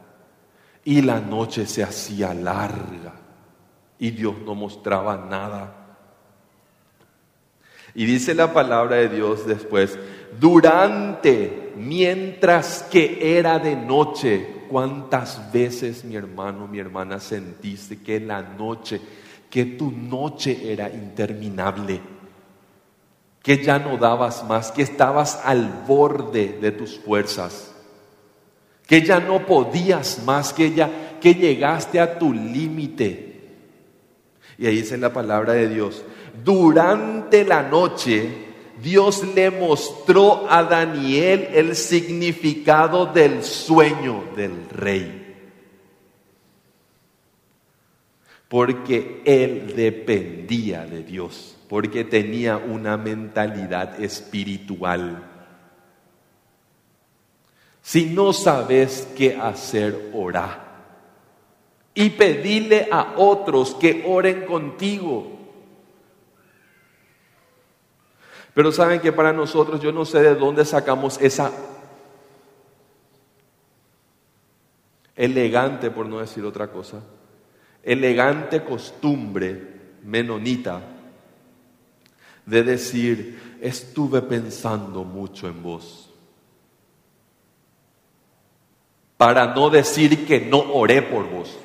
y 0.84 1.02
la 1.02 1.20
noche 1.20 1.66
se 1.66 1.82
hacía 1.82 2.34
larga 2.34 3.14
y 3.98 4.10
Dios 4.10 4.36
no 4.44 4.54
mostraba 4.54 5.16
nada. 5.16 5.83
Y 7.94 8.06
dice 8.06 8.34
la 8.34 8.52
palabra 8.52 8.96
de 8.96 9.08
Dios 9.08 9.46
después, 9.46 9.98
durante, 10.38 11.72
mientras 11.76 12.82
que 12.90 13.38
era 13.38 13.58
de 13.58 13.76
noche, 13.76 14.46
¿cuántas 14.68 15.52
veces 15.52 16.04
mi 16.04 16.16
hermano, 16.16 16.66
mi 16.66 16.78
hermana 16.78 17.20
sentiste 17.20 18.00
que 18.00 18.18
la 18.18 18.42
noche, 18.42 19.00
que 19.48 19.64
tu 19.64 19.90
noche 19.92 20.72
era 20.72 20.88
interminable? 20.90 22.00
Que 23.42 23.62
ya 23.62 23.78
no 23.78 23.96
dabas 23.96 24.44
más, 24.44 24.72
que 24.72 24.82
estabas 24.82 25.40
al 25.44 25.84
borde 25.86 26.58
de 26.60 26.72
tus 26.72 26.98
fuerzas 26.98 27.74
que 28.86 29.02
ya 29.02 29.20
no 29.20 29.46
podías 29.46 30.22
más, 30.24 30.52
que 30.52 30.72
ya 30.72 31.18
que 31.20 31.34
llegaste 31.34 32.00
a 32.00 32.18
tu 32.18 32.32
límite. 32.32 33.32
Y 34.58 34.66
ahí 34.66 34.76
dice 34.76 34.98
la 34.98 35.12
palabra 35.12 35.54
de 35.54 35.68
Dios, 35.68 36.04
durante 36.42 37.44
la 37.44 37.62
noche 37.62 38.44
Dios 38.82 39.24
le 39.34 39.50
mostró 39.50 40.50
a 40.50 40.64
Daniel 40.64 41.48
el 41.52 41.76
significado 41.76 43.06
del 43.06 43.42
sueño 43.44 44.24
del 44.36 44.68
rey. 44.68 45.20
Porque 48.48 49.22
él 49.24 49.74
dependía 49.74 50.84
de 50.84 51.02
Dios, 51.02 51.56
porque 51.68 52.04
tenía 52.04 52.56
una 52.58 52.96
mentalidad 52.96 54.00
espiritual. 54.00 55.30
Si 57.80 58.06
no 58.06 58.32
sabes 58.32 59.08
qué 59.16 59.36
hacer, 59.36 60.10
orá. 60.14 60.60
Y 61.94 62.10
pedile 62.10 62.88
a 62.90 63.14
otros 63.16 63.74
que 63.76 64.04
oren 64.06 64.46
contigo. 64.46 65.33
Pero 68.54 68.72
saben 68.72 69.00
que 69.00 69.12
para 69.12 69.32
nosotros, 69.32 69.80
yo 69.80 69.92
no 69.92 70.04
sé 70.04 70.22
de 70.22 70.34
dónde 70.34 70.64
sacamos 70.64 71.20
esa 71.20 71.50
elegante, 75.16 75.90
por 75.90 76.06
no 76.06 76.20
decir 76.20 76.44
otra 76.44 76.68
cosa, 76.68 77.02
elegante 77.82 78.64
costumbre 78.64 79.74
menonita 80.02 80.80
de 82.46 82.62
decir, 82.62 83.58
estuve 83.60 84.22
pensando 84.22 85.04
mucho 85.04 85.48
en 85.48 85.62
vos. 85.62 86.04
para 89.16 89.54
no 89.54 89.70
decir 89.70 90.26
que 90.26 90.40
no 90.40 90.58
oré 90.58 91.02
por 91.02 91.28
vos, 91.30 91.56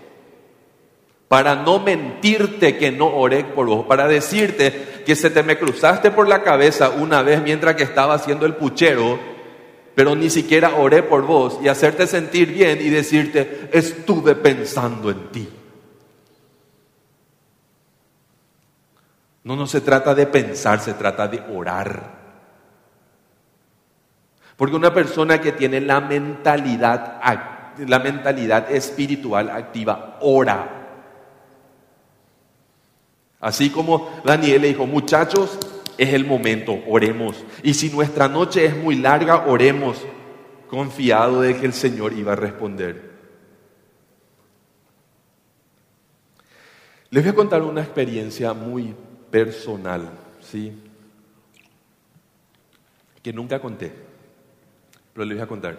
para 1.28 1.56
no 1.56 1.80
mentirte 1.80 2.78
que 2.78 2.92
no 2.92 3.08
oré 3.08 3.44
por 3.44 3.68
vos, 3.68 3.86
para 3.86 4.08
decirte 4.08 4.88
que 5.06 5.16
se 5.16 5.30
te 5.30 5.44
me 5.44 5.58
cruzaste 5.58 6.12
por 6.12 6.28
la 6.28 6.44
cabeza 6.44 6.90
una 6.90 7.22
vez 7.22 7.42
mientras 7.42 7.76
que 7.76 7.84
estaba 7.84 8.14
haciendo 8.14 8.46
el 8.46 8.56
puchero, 8.56 9.20
pero 9.96 10.16
ni 10.16 10.30
siquiera 10.30 10.76
oré 10.76 11.04
por 11.04 11.26
vos 11.26 11.60
y 11.62 11.68
hacerte 11.68 12.08
sentir 12.08 12.54
bien 12.54 12.80
y 12.82 12.90
decirte, 12.90 13.70
estuve 13.72 14.36
pensando 14.36 15.10
en 15.10 15.28
ti. 15.30 15.50
No, 19.44 19.56
no 19.56 19.68
se 19.68 19.82
trata 19.82 20.14
de 20.14 20.28
pensar, 20.28 20.80
se 20.80 20.94
trata 20.94 21.28
de 21.28 21.42
orar. 21.54 22.20
Porque 24.56 24.76
una 24.76 24.94
persona 24.94 25.40
que 25.40 25.54
tiene 25.54 25.82
la 25.82 26.02
mentalidad, 26.02 27.20
la 27.78 28.00
mentalidad 28.00 28.70
espiritual 28.72 29.50
activa 29.50 30.18
ora. 30.22 30.79
Así 33.40 33.70
como 33.70 34.22
Daniel 34.26 34.62
le 34.62 34.68
dijo, 34.70 34.86
muchachos, 34.86 35.58
es 35.98 36.14
el 36.14 36.26
momento, 36.26 36.78
oremos. 36.88 37.44
Y 37.64 37.74
si 37.74 37.90
nuestra 37.90 38.28
noche 38.28 38.66
es 38.66 38.76
muy 38.76 38.96
larga, 38.96 39.48
oremos, 39.48 39.98
confiado 40.68 41.42
de 41.42 41.58
que 41.58 41.66
el 41.66 41.74
Señor 41.74 42.14
iba 42.14 42.34
a 42.34 42.36
responder. 42.36 43.10
Les 47.12 47.24
voy 47.24 47.32
a 47.32 47.36
contar 47.36 47.62
una 47.64 47.82
experiencia 47.82 48.54
muy 48.54 48.94
personal, 49.32 50.12
¿sí? 50.42 50.72
Que 53.24 53.34
nunca 53.34 53.60
conté 53.60 54.10
pero 55.20 55.28
les 55.28 55.38
voy 55.38 55.44
a 55.44 55.48
contar. 55.48 55.78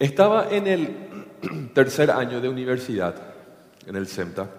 Estaba 0.00 0.50
en 0.50 0.66
el 0.66 1.70
tercer 1.72 2.10
año 2.10 2.40
de 2.40 2.48
universidad, 2.48 3.33
en 3.86 3.96
el 3.96 4.06
CEMTA. 4.06 4.50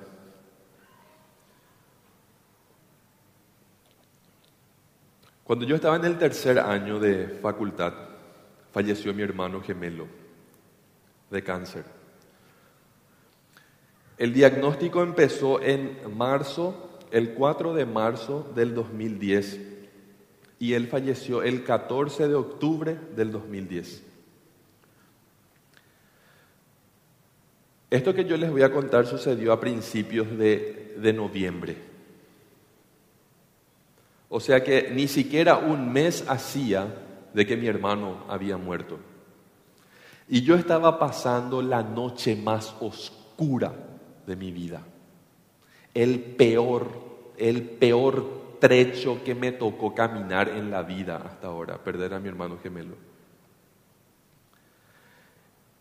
Cuando 5.43 5.65
yo 5.65 5.75
estaba 5.75 5.95
en 5.95 6.05
el 6.05 6.17
tercer 6.17 6.59
año 6.59 6.99
de 6.99 7.27
facultad, 7.41 7.93
falleció 8.71 9.13
mi 9.13 9.21
hermano 9.21 9.61
gemelo 9.61 10.07
de 11.29 11.43
cáncer. 11.43 11.85
El 14.17 14.33
diagnóstico 14.33 15.03
empezó 15.03 15.61
en 15.61 15.99
marzo, 16.17 16.99
el 17.11 17.33
4 17.33 17.73
de 17.73 17.85
marzo 17.85 18.51
del 18.55 18.73
2010 18.73 19.59
y 20.57 20.73
él 20.73 20.87
falleció 20.87 21.43
el 21.43 21.63
14 21.63 22.27
de 22.27 22.35
octubre 22.35 22.97
del 23.15 23.31
2010. 23.31 24.14
Esto 27.89 28.13
que 28.13 28.25
yo 28.25 28.37
les 28.37 28.51
voy 28.51 28.63
a 28.63 28.71
contar 28.71 29.05
sucedió 29.05 29.53
a 29.53 29.59
principios 29.59 30.37
de, 30.37 30.95
de 30.97 31.13
noviembre. 31.13 31.77
O 34.29 34.39
sea 34.39 34.63
que 34.63 34.89
ni 34.91 35.07
siquiera 35.07 35.57
un 35.57 35.93
mes 35.93 36.25
hacía 36.27 36.87
de 37.33 37.45
que 37.45 37.57
mi 37.57 37.67
hermano 37.67 38.25
había 38.27 38.57
muerto. 38.57 38.97
Y 40.27 40.41
yo 40.41 40.55
estaba 40.55 40.97
pasando 40.97 41.61
la 41.61 41.83
noche 41.83 42.35
más 42.35 42.75
oscura 42.79 43.73
de 44.25 44.35
mi 44.35 44.51
vida. 44.51 44.81
El 45.93 46.19
peor, 46.19 46.89
el 47.37 47.61
peor 47.61 48.57
trecho 48.59 49.23
que 49.23 49.35
me 49.35 49.51
tocó 49.51 49.93
caminar 49.93 50.49
en 50.49 50.71
la 50.71 50.81
vida 50.81 51.17
hasta 51.17 51.47
ahora, 51.47 51.77
perder 51.83 52.13
a 52.13 52.19
mi 52.19 52.27
hermano 52.27 52.57
gemelo. 52.61 52.95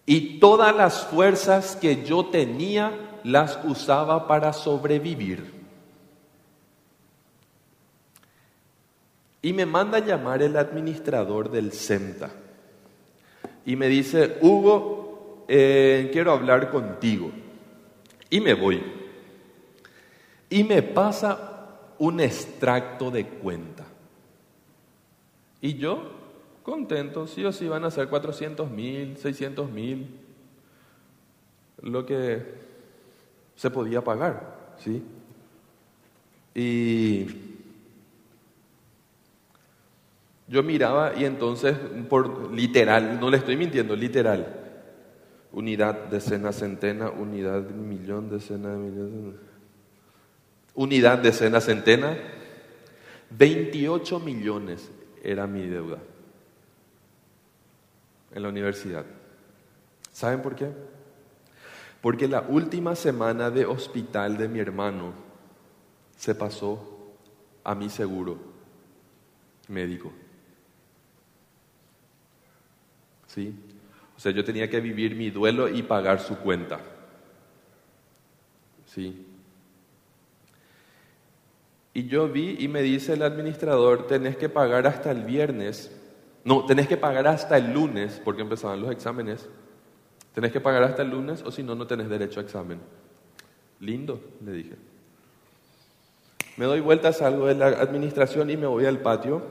Y 0.06 0.38
todas 0.38 0.74
las 0.74 1.06
fuerzas 1.06 1.76
que 1.76 2.04
yo 2.04 2.26
tenía 2.26 2.92
las 3.24 3.58
usaba 3.64 4.28
para 4.28 4.52
sobrevivir. 4.52 5.52
Y 9.40 9.52
me 9.52 9.66
manda 9.66 9.98
a 9.98 10.04
llamar 10.04 10.42
el 10.42 10.56
administrador 10.56 11.50
del 11.50 11.72
CEMTA. 11.72 12.30
Y 13.66 13.76
me 13.76 13.88
dice, 13.88 14.38
Hugo, 14.40 15.44
eh, 15.48 16.10
quiero 16.12 16.32
hablar 16.32 16.70
contigo. 16.70 17.30
Y 18.30 18.40
me 18.40 18.54
voy. 18.54 18.82
Y 20.50 20.64
me 20.64 20.82
pasa 20.82 21.54
un 21.98 22.20
extracto 22.20 23.10
de 23.10 23.26
cuenta. 23.26 23.84
Y 25.60 25.74
yo, 25.74 26.10
contento, 26.64 27.26
sí 27.26 27.44
o 27.44 27.52
sí 27.52 27.68
van 27.68 27.84
a 27.84 27.90
ser 27.90 28.08
400 28.08 28.68
mil, 28.70 29.18
600 29.18 29.70
mil, 29.70 30.08
lo 31.82 32.06
que 32.06 32.42
se 33.54 33.70
podía 33.70 34.02
pagar, 34.02 34.74
¿sí? 34.78 35.02
Y 36.54 37.26
yo 40.48 40.62
miraba 40.62 41.12
y 41.14 41.26
entonces, 41.26 41.76
por 42.08 42.50
literal, 42.50 43.20
no 43.20 43.30
le 43.30 43.36
estoy 43.36 43.56
mintiendo, 43.58 43.94
literal, 43.94 44.46
unidad, 45.52 46.06
decena, 46.06 46.50
centena, 46.52 47.10
unidad, 47.10 47.60
millón, 47.60 48.30
decena, 48.30 48.70
millón. 48.70 49.36
Unidad, 50.74 51.18
decena, 51.18 51.60
centena. 51.60 52.16
28 53.30 54.18
millones 54.20 54.90
era 55.22 55.46
mi 55.46 55.66
deuda 55.66 55.98
en 58.34 58.42
la 58.42 58.48
universidad. 58.48 59.06
¿Saben 60.12 60.42
por 60.42 60.54
qué? 60.54 60.70
Porque 62.00 62.28
la 62.28 62.42
última 62.42 62.94
semana 62.94 63.50
de 63.50 63.64
hospital 63.64 64.36
de 64.36 64.48
mi 64.48 64.58
hermano 64.58 65.14
se 66.16 66.34
pasó 66.34 67.16
a 67.62 67.74
mi 67.74 67.88
seguro 67.88 68.38
médico. 69.68 70.12
¿Sí? 73.28 73.54
O 74.16 74.20
sea, 74.20 74.32
yo 74.32 74.44
tenía 74.44 74.68
que 74.68 74.80
vivir 74.80 75.16
mi 75.16 75.30
duelo 75.30 75.68
y 75.68 75.82
pagar 75.82 76.20
su 76.20 76.36
cuenta. 76.36 76.80
¿Sí? 78.86 79.26
Y 81.94 82.06
yo 82.06 82.28
vi 82.28 82.56
y 82.58 82.68
me 82.68 82.82
dice 82.82 83.14
el 83.14 83.22
administrador, 83.22 84.06
tenés 84.06 84.36
que 84.36 84.48
pagar 84.48 84.86
hasta 84.86 85.10
el 85.10 85.24
viernes. 85.24 85.90
No, 86.44 86.66
tenés 86.66 86.86
que 86.86 86.96
pagar 86.96 87.26
hasta 87.26 87.56
el 87.56 87.72
lunes, 87.72 88.20
porque 88.22 88.42
empezaban 88.42 88.80
los 88.80 88.90
exámenes. 88.90 89.48
Tenés 90.34 90.52
que 90.52 90.60
pagar 90.60 90.82
hasta 90.82 91.02
el 91.02 91.10
lunes 91.10 91.42
o 91.42 91.50
si 91.50 91.62
no, 91.62 91.74
no 91.74 91.86
tenés 91.86 92.08
derecho 92.08 92.40
a 92.40 92.42
examen. 92.42 92.80
Lindo, 93.80 94.20
le 94.44 94.52
dije. 94.52 94.74
Me 96.56 96.66
doy 96.66 96.80
vuelta, 96.80 97.12
salgo 97.12 97.46
de 97.46 97.54
la 97.54 97.66
administración 97.66 98.50
y 98.50 98.56
me 98.56 98.66
voy 98.66 98.84
al 98.86 98.98
patio. 98.98 99.42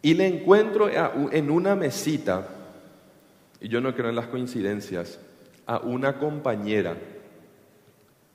Y 0.00 0.14
le 0.14 0.26
encuentro 0.26 0.88
en 0.88 1.50
una 1.50 1.74
mesita, 1.74 2.48
y 3.60 3.68
yo 3.68 3.80
no 3.80 3.94
creo 3.94 4.08
en 4.08 4.16
las 4.16 4.28
coincidencias, 4.28 5.18
a 5.66 5.78
una 5.78 6.18
compañera 6.18 6.96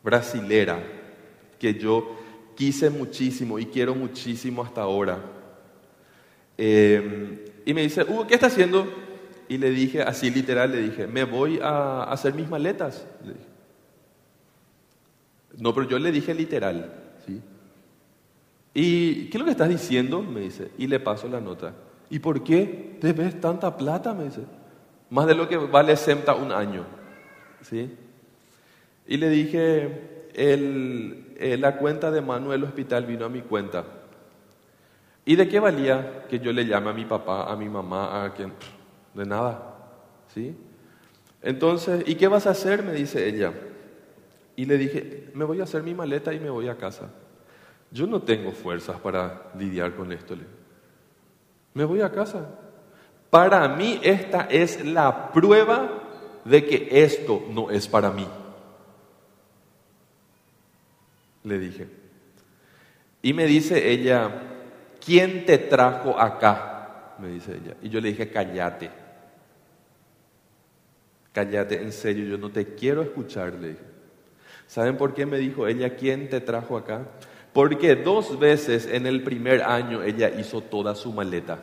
brasilera 0.04 0.80
que 1.58 1.74
yo 1.74 2.18
quise 2.56 2.90
muchísimo 2.90 3.58
y 3.58 3.66
quiero 3.66 3.96
muchísimo 3.96 4.62
hasta 4.62 4.82
ahora. 4.82 5.20
Eh, 6.58 7.54
y 7.66 7.74
me 7.74 7.82
dice, 7.82 8.04
Hugo, 8.04 8.28
¿qué 8.28 8.36
está 8.36 8.48
haciendo? 8.48 8.88
Y 9.48 9.58
le 9.58 9.72
dije, 9.72 10.02
así 10.02 10.30
literal, 10.30 10.72
le 10.72 10.82
dije, 10.82 11.08
me 11.08 11.24
voy 11.24 11.60
a 11.62 12.04
hacer 12.04 12.34
mis 12.34 12.50
maletas. 12.50 13.06
No, 15.58 15.74
pero 15.74 15.88
yo 15.88 16.00
le 16.00 16.12
dije 16.12 16.34
literal, 16.34 16.92
¿sí? 17.26 17.42
¿Y 18.74 19.26
qué 19.30 19.38
es 19.38 19.40
lo 19.40 19.46
que 19.46 19.52
estás 19.52 19.70
diciendo? 19.70 20.22
Me 20.22 20.42
dice, 20.42 20.72
y 20.78 20.88
le 20.88 21.00
paso 21.00 21.28
la 21.28 21.40
nota. 21.40 21.74
¿Y 22.10 22.20
por 22.20 22.44
qué 22.44 22.98
debes 23.02 23.40
tanta 23.40 23.78
plata? 23.78 24.14
Me 24.14 24.26
dice, 24.26 24.42
más 25.10 25.28
de 25.28 25.36
lo 25.36 25.48
que 25.48 25.58
vale 25.58 25.96
SEMTA 25.96 26.34
un 26.36 26.52
año, 26.52 26.86
¿sí? 27.62 27.92
Y 29.06 29.18
le 29.18 29.30
dije, 29.30 30.30
el, 30.34 31.36
eh, 31.38 31.58
la 31.58 31.78
cuenta 31.78 32.10
de 32.10 32.22
Manuel 32.22 32.64
Hospital 32.64 33.06
vino 33.06 33.26
a 33.26 33.30
mi 33.30 33.42
cuenta. 33.42 33.86
¿Y 35.26 35.36
de 35.36 35.48
qué 35.48 35.60
valía 35.60 36.26
que 36.28 36.40
yo 36.40 36.52
le 36.52 36.66
llame 36.66 36.90
a 36.90 36.94
mi 36.94 37.06
papá, 37.06 37.52
a 37.52 37.56
mi 37.56 37.70
mamá, 37.70 38.26
a 38.26 38.34
quien? 38.34 38.52
De 39.14 39.26
nada. 39.26 39.76
¿Sí? 40.34 40.56
Entonces, 41.42 42.04
¿y 42.08 42.16
qué 42.16 42.28
vas 42.28 42.48
a 42.48 42.52
hacer? 42.52 42.84
Me 42.84 42.94
dice 42.94 43.28
ella. 43.28 43.54
Y 44.56 44.66
le 44.66 44.78
dije, 44.78 45.30
me 45.34 45.46
voy 45.46 45.62
a 45.62 45.64
hacer 45.64 45.84
mi 45.84 45.94
maleta 45.94 46.34
y 46.34 46.40
me 46.40 46.50
voy 46.50 46.68
a 46.68 46.78
casa. 46.78 47.10
Yo 47.92 48.08
no 48.08 48.22
tengo 48.22 48.52
fuerzas 48.52 49.00
para 49.00 49.52
lidiar 49.58 49.96
con 49.96 50.12
esto. 50.12 50.36
Me 51.74 51.86
voy 51.86 52.02
a 52.02 52.12
casa. 52.12 52.50
Para 53.30 53.68
mí 53.68 54.00
esta 54.04 54.48
es 54.50 54.84
la 54.86 55.32
prueba 55.32 56.04
de 56.46 56.66
que 56.66 56.88
esto 56.92 57.44
no 57.50 57.72
es 57.72 57.88
para 57.88 58.12
mí. 58.12 58.28
Le 61.44 61.60
dije. 61.60 61.88
Y 63.22 63.34
me 63.34 63.46
dice 63.46 63.92
ella, 63.92 64.53
¿quién 65.04 65.46
te 65.46 65.58
trajo 65.58 66.20
acá? 66.20 67.16
Me 67.20 67.30
dice 67.30 67.54
ella. 67.54 67.76
Y 67.82 67.90
yo 67.90 68.02
le 68.02 68.10
dije, 68.10 68.30
cállate. 68.30 68.90
Cállate, 71.32 71.82
en 71.82 71.92
serio, 71.92 72.26
yo 72.26 72.38
no 72.38 72.52
te 72.52 72.76
quiero 72.76 73.02
escuchar, 73.02 73.54
le 73.54 73.70
dije. 73.70 73.82
¿Saben 74.68 74.98
por 74.98 75.14
qué 75.14 75.26
me 75.26 75.38
dijo 75.38 75.68
ella, 75.68 75.96
quién 75.96 76.30
te 76.30 76.42
trajo 76.42 76.78
acá? 76.78 77.08
Porque 77.54 77.96
dos 77.96 78.40
veces 78.40 78.88
en 78.88 79.06
el 79.06 79.24
primer 79.24 79.62
año 79.62 80.02
ella 80.02 80.30
hizo 80.30 80.62
toda 80.62 80.96
su 80.96 81.12
maleta. 81.12 81.60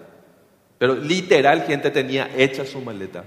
Pero 0.79 0.95
literal, 0.95 1.63
gente 1.63 1.91
tenía 1.91 2.31
hecha 2.37 2.65
su 2.65 2.81
maleta. 2.81 3.25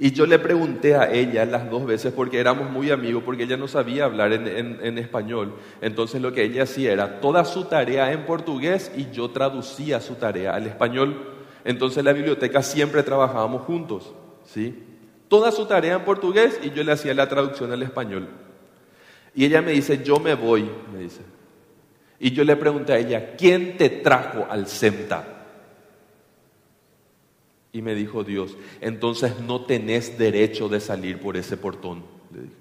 Y 0.00 0.12
yo 0.12 0.26
le 0.26 0.38
pregunté 0.38 0.94
a 0.94 1.10
ella 1.10 1.44
las 1.44 1.68
dos 1.68 1.84
veces, 1.84 2.12
porque 2.12 2.38
éramos 2.38 2.70
muy 2.70 2.90
amigos, 2.92 3.24
porque 3.24 3.42
ella 3.42 3.56
no 3.56 3.66
sabía 3.66 4.04
hablar 4.04 4.32
en, 4.32 4.98
español. 4.98 5.54
Entonces 5.80 6.22
lo 6.22 6.32
que 6.32 6.44
ella 6.44 6.62
hacía 6.62 6.92
era 6.92 7.20
toda 7.20 7.44
su 7.44 7.64
tarea 7.64 8.12
en 8.12 8.24
portugués 8.24 8.92
y 8.96 9.10
yo 9.10 9.30
traducía 9.30 10.00
su 10.00 10.14
tarea 10.14 10.54
al 10.54 10.68
español. 10.68 11.34
Entonces 11.64 11.98
en 11.98 12.04
la 12.04 12.12
biblioteca 12.12 12.62
siempre 12.62 13.02
trabajábamos 13.02 13.62
juntos. 13.62 14.14
¿sí? 14.44 14.84
Toda 15.26 15.50
su 15.50 15.66
tarea 15.66 15.96
en 15.96 16.04
portugués 16.04 16.60
y 16.62 16.70
yo 16.70 16.84
le 16.84 16.92
hacía 16.92 17.12
la 17.12 17.28
traducción 17.28 17.72
al 17.72 17.82
español. 17.82 18.28
Y 19.34 19.46
ella 19.46 19.62
me 19.62 19.72
dice, 19.72 20.04
yo 20.04 20.20
me 20.20 20.34
voy, 20.34 20.70
me 20.92 21.00
dice. 21.00 21.22
Y 22.20 22.30
yo 22.30 22.44
le 22.44 22.54
pregunté 22.54 22.92
a 22.92 22.98
ella, 22.98 23.34
¿quién 23.36 23.76
te 23.76 23.88
trajo 23.88 24.46
al 24.48 24.68
SEMTA? 24.68 25.37
Y 27.72 27.82
me 27.82 27.94
dijo 27.94 28.24
Dios, 28.24 28.56
entonces 28.80 29.40
no 29.40 29.64
tenés 29.64 30.18
derecho 30.18 30.68
de 30.68 30.80
salir 30.80 31.20
por 31.20 31.36
ese 31.36 31.56
portón, 31.56 32.04
le 32.32 32.42
dije, 32.42 32.54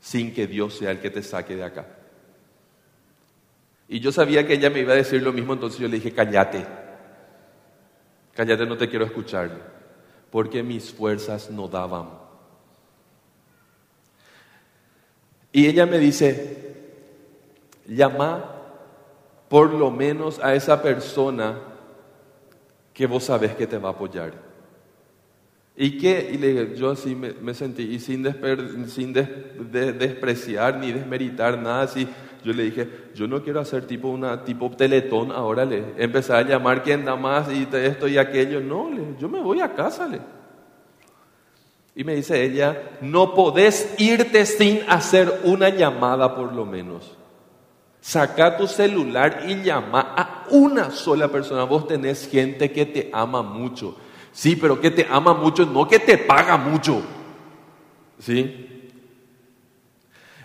sin 0.00 0.34
que 0.34 0.46
Dios 0.46 0.74
sea 0.74 0.90
el 0.90 1.00
que 1.00 1.10
te 1.10 1.22
saque 1.22 1.54
de 1.56 1.64
acá. 1.64 1.86
Y 3.88 4.00
yo 4.00 4.10
sabía 4.10 4.46
que 4.46 4.54
ella 4.54 4.70
me 4.70 4.80
iba 4.80 4.92
a 4.92 4.96
decir 4.96 5.22
lo 5.22 5.32
mismo, 5.32 5.52
entonces 5.52 5.78
yo 5.78 5.86
le 5.86 5.96
dije, 5.96 6.12
cállate, 6.12 6.66
cállate, 8.34 8.66
no 8.66 8.76
te 8.76 8.88
quiero 8.88 9.04
escuchar, 9.04 9.50
porque 10.30 10.62
mis 10.62 10.92
fuerzas 10.92 11.50
no 11.50 11.68
daban. 11.68 12.08
Y 15.52 15.66
ella 15.66 15.86
me 15.86 15.98
dice, 15.98 16.74
llama 17.86 18.52
por 19.48 19.72
lo 19.72 19.90
menos 19.90 20.40
a 20.40 20.54
esa 20.54 20.82
persona 20.82 21.60
que 22.96 23.06
vos 23.06 23.24
sabés 23.24 23.54
que 23.54 23.66
te 23.66 23.76
va 23.76 23.90
a 23.90 23.92
apoyar. 23.92 24.32
¿Y 25.76 25.98
qué? 25.98 26.30
Y 26.32 26.38
le 26.38 26.74
yo 26.74 26.90
así 26.90 27.14
me, 27.14 27.52
sentí, 27.52 27.82
y 27.82 27.98
sin, 27.98 28.26
sin 28.88 29.12
despreciar 29.12 30.78
ni 30.78 30.92
desmeritar 30.92 31.58
nada 31.58 31.82
así, 31.82 32.08
yo 32.42 32.54
le 32.54 32.62
dije, 32.62 32.88
yo 33.14 33.28
no 33.28 33.42
quiero 33.42 33.60
hacer 33.60 33.86
tipo 33.86 34.08
una 34.08 34.42
tipo 34.42 34.70
teletón 34.70 35.30
ahora, 35.30 35.66
le 35.66 35.84
empezar 35.98 36.38
a 36.38 36.48
llamar 36.48 36.82
quién 36.82 37.04
da 37.04 37.16
más 37.16 37.52
y 37.52 37.68
esto 37.70 38.08
y 38.08 38.16
aquello, 38.16 38.62
no, 38.62 38.90
le, 38.90 39.14
yo 39.20 39.28
me 39.28 39.42
voy 39.42 39.60
a 39.60 39.74
casa, 39.74 40.08
le. 40.08 40.20
Y 41.94 42.02
me 42.02 42.14
dice 42.14 42.42
ella, 42.42 42.92
no 43.02 43.34
podés 43.34 43.94
irte 43.98 44.46
sin 44.46 44.80
hacer 44.88 45.42
una 45.44 45.68
llamada 45.68 46.34
por 46.34 46.54
lo 46.54 46.64
menos. 46.64 47.14
Saca 48.00 48.56
tu 48.56 48.66
celular 48.66 49.44
y 49.46 49.62
llama 49.62 50.14
a 50.16 50.35
una 50.50 50.90
sola 50.90 51.28
persona. 51.28 51.64
Vos 51.64 51.86
tenés 51.86 52.28
gente 52.28 52.70
que 52.72 52.86
te 52.86 53.10
ama 53.12 53.42
mucho. 53.42 53.96
Sí, 54.32 54.56
pero 54.56 54.80
que 54.80 54.90
te 54.90 55.06
ama 55.08 55.32
mucho, 55.34 55.64
no 55.64 55.88
que 55.88 55.98
te 55.98 56.18
paga 56.18 56.56
mucho. 56.56 57.02
¿Sí? 58.18 58.90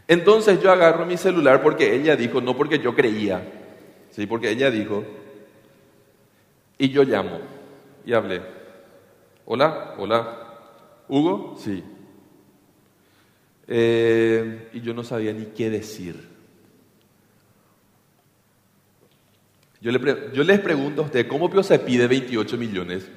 Entonces 0.08 0.62
yo 0.62 0.72
agarro 0.72 1.06
mi 1.06 1.18
celular 1.18 1.62
porque 1.62 1.96
ella 1.96 2.16
dijo, 2.16 2.42
no 2.42 2.56
porque 2.56 2.80
yo 2.80 2.96
creía. 2.96 3.42
Sí, 4.10 4.26
porque 4.26 4.50
ella 4.50 4.72
dijo. 4.72 5.04
Y 6.78 6.90
yo 6.90 7.04
llamo 7.04 7.40
y 8.06 8.14
hablé. 8.14 8.42
Hola, 9.46 9.96
hola. 9.98 10.38
¿Hugo? 11.08 11.56
Sí. 11.58 11.84
Eh, 13.68 14.70
y 14.74 14.82
yo 14.82 14.94
no 14.94 15.04
sabía 15.04 15.34
ni 15.34 15.46
qué 15.48 15.70
decir. 15.70 16.31
Yo, 19.82 19.92
les 20.44 20.60
pregunto 20.60 21.02
a 21.02 21.06
usted, 21.06 21.28
¿cómo 21.28 21.64
se 21.64 21.80
pide 21.80 22.06
28 22.08 22.56
millones? 22.56 23.10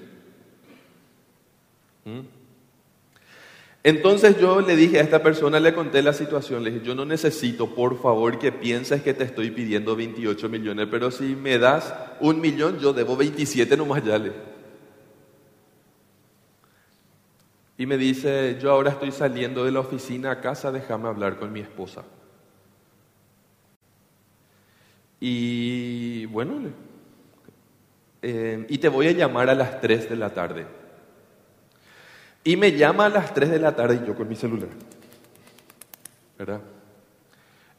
¿Mm? 2.07 2.21
Entonces 3.83 4.41
yo 4.41 4.63
le 4.63 4.75
dije 4.75 4.99
a 4.99 5.03
esta 5.03 5.23
persona, 5.23 5.61
le 5.61 5.75
conté 5.75 6.01
la 6.01 6.15
situación, 6.15 6.65
le 6.65 6.71
dije, 6.71 6.87
yo 6.87 6.95
no 6.95 7.05
necesito, 7.05 7.75
por 7.75 8.01
favor, 8.01 8.39
que 8.39 8.51
pienses 8.51 9.03
que 9.03 9.13
te 9.13 9.25
estoy 9.25 9.51
pidiendo 9.51 9.95
28 9.95 10.49
millones, 10.49 10.89
pero 10.91 11.11
si 11.11 11.37
me 11.37 11.59
das 11.59 11.95
un 12.21 12.41
millón, 12.41 12.79
yo 12.79 12.95
debo 12.95 13.15
27 13.15 13.77
nomás 13.77 14.03
ya 14.03 14.19
le. 14.19 14.33
Y 17.77 17.85
me 17.85 17.99
dice, 17.99 18.57
yo 18.59 18.71
ahora 18.71 18.93
estoy 18.93 19.13
saliendo 19.13 19.67
de 19.67 19.73
la 19.73 19.81
oficina 19.81 20.31
a 20.31 20.41
casa, 20.41 20.73
déjame 20.73 21.09
hablar 21.09 21.39
con 21.39 21.53
mi 21.53 21.61
esposa. 21.61 22.05
Y 25.27 26.27
bueno, 26.27 26.61
eh, 28.21 28.67
y 28.69 28.77
te 28.77 28.91
voy 28.91 29.07
a 29.09 29.13
llamar 29.13 29.49
a 29.49 29.55
las 29.55 29.81
3 29.81 30.11
de 30.11 30.17
la 30.17 30.35
tarde. 30.35 30.67
Y 32.45 32.59
me 32.59 32.73
llama 32.73 33.07
a 33.07 33.09
las 33.09 33.33
3 33.33 33.49
de 33.49 33.59
la 33.59 33.75
tarde 33.75 34.03
y 34.03 34.07
yo 34.07 34.15
con 34.15 34.29
mi 34.29 34.37
celular. 34.37 34.69
¿Verdad? 36.37 36.61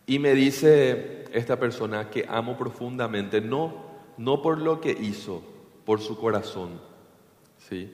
Y 0.08 0.18
me 0.18 0.34
dice 0.34 1.26
esta 1.34 1.60
persona 1.60 2.10
que 2.10 2.26
amo 2.28 2.58
profundamente, 2.58 3.42
no, 3.42 3.92
no 4.18 4.42
por 4.42 4.60
lo 4.60 4.82
que 4.82 4.90
hizo, 4.90 5.44
por 5.86 6.02
su 6.02 6.18
corazón. 6.18 6.82
¿Sí? 7.60 7.94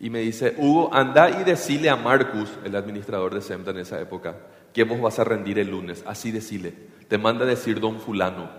Y 0.00 0.10
me 0.10 0.18
dice, 0.22 0.56
Hugo, 0.58 0.92
anda 0.92 1.40
y 1.40 1.44
decile 1.44 1.88
a 1.88 1.94
Marcus, 1.94 2.50
el 2.64 2.74
administrador 2.74 3.32
de 3.32 3.42
SEMTA 3.42 3.70
en 3.70 3.78
esa 3.78 4.00
época, 4.00 4.34
que 4.76 4.84
vos 4.84 5.00
vas 5.00 5.18
a 5.18 5.24
rendir 5.24 5.58
el 5.58 5.70
lunes. 5.70 6.04
Así 6.06 6.30
decile. 6.30 6.74
Te 7.08 7.16
manda 7.16 7.46
a 7.46 7.48
decir 7.48 7.80
don 7.80 7.98
fulano. 7.98 8.50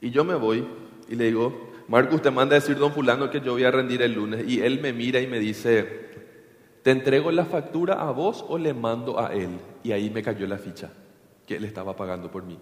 Y 0.00 0.10
yo 0.10 0.22
me 0.22 0.36
voy 0.36 0.64
y 1.08 1.16
le 1.16 1.24
digo, 1.24 1.72
Marcus 1.88 2.22
te 2.22 2.30
manda 2.30 2.54
a 2.54 2.60
decir 2.60 2.78
don 2.78 2.92
fulano 2.92 3.30
que 3.30 3.40
yo 3.40 3.50
voy 3.50 3.64
a 3.64 3.70
rendir 3.72 4.00
el 4.02 4.12
lunes. 4.12 4.44
Y 4.46 4.60
él 4.60 4.80
me 4.80 4.92
mira 4.92 5.20
y 5.20 5.26
me 5.26 5.40
dice, 5.40 6.08
¿te 6.84 6.92
entrego 6.92 7.32
la 7.32 7.44
factura 7.44 7.94
a 7.94 8.12
vos 8.12 8.44
o 8.48 8.58
le 8.58 8.74
mando 8.74 9.18
a 9.18 9.34
él? 9.34 9.58
Y 9.82 9.90
ahí 9.90 10.08
me 10.08 10.22
cayó 10.22 10.46
la 10.46 10.58
ficha 10.58 10.92
que 11.44 11.56
él 11.56 11.64
estaba 11.64 11.96
pagando 11.96 12.30
por 12.30 12.44
mí. 12.44 12.56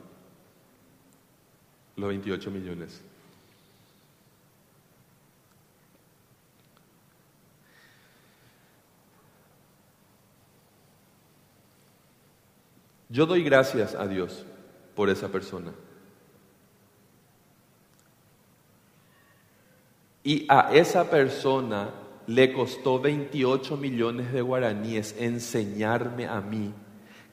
Los 1.97 2.09
28 2.09 2.51
millones. 2.51 3.03
Yo 13.09 13.27
doy 13.27 13.43
gracias 13.43 13.95
a 13.95 14.07
Dios 14.07 14.45
por 14.95 15.09
esa 15.09 15.29
persona. 15.29 15.73
Y 20.23 20.45
a 20.49 20.71
esa 20.75 21.09
persona 21.09 21.91
le 22.27 22.53
costó 22.53 23.01
28 23.01 23.77
millones 23.79 24.33
de 24.33 24.43
guaraníes 24.43 25.15
enseñarme 25.19 26.27
a 26.27 26.41
mí 26.43 26.75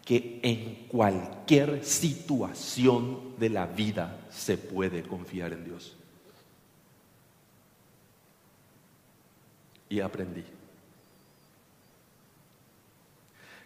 que 0.06 0.40
en 0.44 0.88
cualquier 0.88 1.84
situación 1.84 3.36
de 3.38 3.50
la 3.50 3.66
vida 3.66 4.26
se 4.30 4.58
puede 4.58 5.04
confiar 5.04 5.52
en 5.52 5.66
Dios. 5.66 5.98
Y 9.90 10.00
aprendí. 10.00 10.55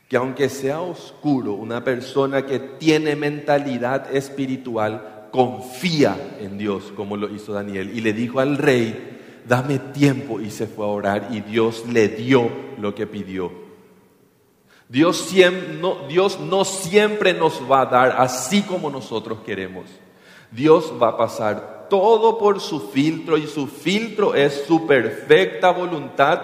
Que 0.10 0.18
aunque 0.18 0.50
sea 0.50 0.82
oscuro, 0.82 1.54
una 1.54 1.84
persona 1.84 2.46
que 2.46 2.60
tiene 2.60 3.16
mentalidad 3.16 4.14
espiritual 4.14 5.30
confía 5.32 6.38
en 6.42 6.58
Dios, 6.58 6.92
como 6.96 7.16
lo 7.16 7.34
hizo 7.34 7.54
Daniel, 7.54 7.96
y 7.96 8.02
le 8.02 8.12
dijo 8.12 8.42
al 8.42 8.58
rey, 8.58 9.20
dame 9.48 9.80
tiempo 9.80 10.42
y 10.42 10.50
se 10.50 10.68
fue 10.68 10.86
a 10.86 10.90
orar 10.90 11.28
y 11.32 11.42
Dios 11.42 11.86
le 11.88 12.10
dio 12.10 12.50
lo 12.78 12.94
que 12.94 13.08
pidió. 13.08 13.52
Dios, 14.88 15.32
no, 15.80 16.08
Dios 16.08 16.40
no 16.40 16.66
siempre 16.66 17.34
nos 17.34 17.62
va 17.70 17.82
a 17.82 17.86
dar 17.86 18.16
así 18.18 18.64
como 18.64 18.90
nosotros 18.90 19.40
queremos. 19.46 19.86
Dios 20.52 20.92
va 21.02 21.10
a 21.10 21.18
pasar 21.18 21.88
todo 21.90 22.38
por 22.40 22.60
su 22.60 22.80
filtro 22.90 23.38
y 23.38 23.46
su 23.46 23.68
filtro 23.68 24.34
es 24.34 24.66
su 24.68 24.88
perfecta 24.88 25.72
voluntad, 25.72 26.42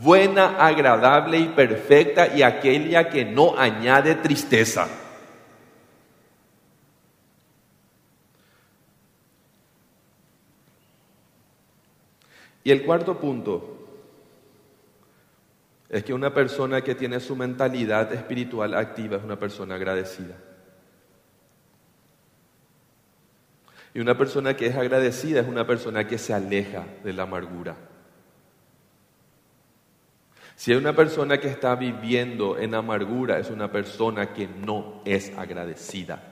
buena, 0.00 0.56
agradable 0.64 1.38
y 1.38 1.48
perfecta 1.48 2.34
y 2.34 2.42
aquella 2.42 3.08
que 3.08 3.24
no 3.24 3.56
añade 3.56 4.14
tristeza. 4.16 4.88
Y 12.64 12.70
el 12.70 12.84
cuarto 12.84 13.18
punto 13.18 13.78
es 15.88 16.04
que 16.04 16.14
una 16.14 16.32
persona 16.32 16.80
que 16.80 16.94
tiene 16.94 17.20
su 17.20 17.36
mentalidad 17.36 18.12
espiritual 18.12 18.74
activa 18.74 19.16
es 19.16 19.24
una 19.24 19.38
persona 19.38 19.74
agradecida. 19.74 20.36
Y 23.94 24.00
una 24.00 24.16
persona 24.16 24.56
que 24.56 24.66
es 24.66 24.76
agradecida 24.76 25.40
es 25.40 25.48
una 25.48 25.66
persona 25.66 26.06
que 26.06 26.16
se 26.16 26.32
aleja 26.32 26.86
de 27.04 27.12
la 27.12 27.24
amargura. 27.24 27.76
Si 30.62 30.70
hay 30.70 30.78
una 30.78 30.94
persona 30.94 31.40
que 31.40 31.48
está 31.48 31.74
viviendo 31.74 32.56
en 32.56 32.76
amargura, 32.76 33.36
es 33.40 33.50
una 33.50 33.72
persona 33.72 34.32
que 34.32 34.46
no 34.46 35.02
es 35.04 35.36
agradecida. 35.36 36.22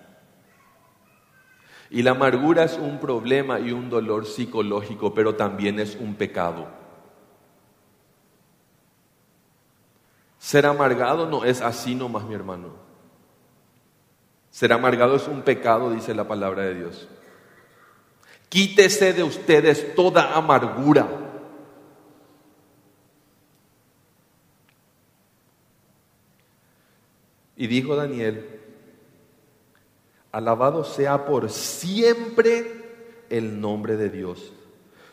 Y 1.91 2.03
la 2.03 2.12
amargura 2.12 2.62
es 2.62 2.74
un 2.74 3.01
problema 3.01 3.59
y 3.59 3.72
un 3.72 3.91
dolor 3.91 4.26
psicológico, 4.26 5.12
pero 5.12 5.35
también 5.35 5.81
es 5.81 5.97
un 5.97 6.14
pecado. 6.14 6.68
Ser 10.39 10.64
amargado 10.64 11.28
no 11.28 11.45
es 11.45 11.61
así 11.61 11.97
nomás, 11.97 12.22
mi 12.22 12.37
hermano. 12.37 12.68
Ser 14.53 14.72
amargado 14.72 15.16
es 15.16 15.26
un 15.26 15.43
pecado, 15.43 15.91
dice 15.91 16.14
la 16.14 16.28
palabra 16.28 16.62
de 16.62 16.74
Dios. 16.76 17.09
Quítese 18.49 19.12
de 19.12 19.24
ustedes 19.24 19.93
toda 19.97 20.37
amargura. 20.37 21.20
Y 27.61 27.67
dijo 27.67 27.95
Daniel, 27.95 28.43
Alabado 30.33 30.83
sea 30.83 31.27
por 31.27 31.51
siempre 31.51 32.65
el 33.29 33.61
nombre 33.61 33.99
de 33.99 34.09
Dios. 34.09 34.55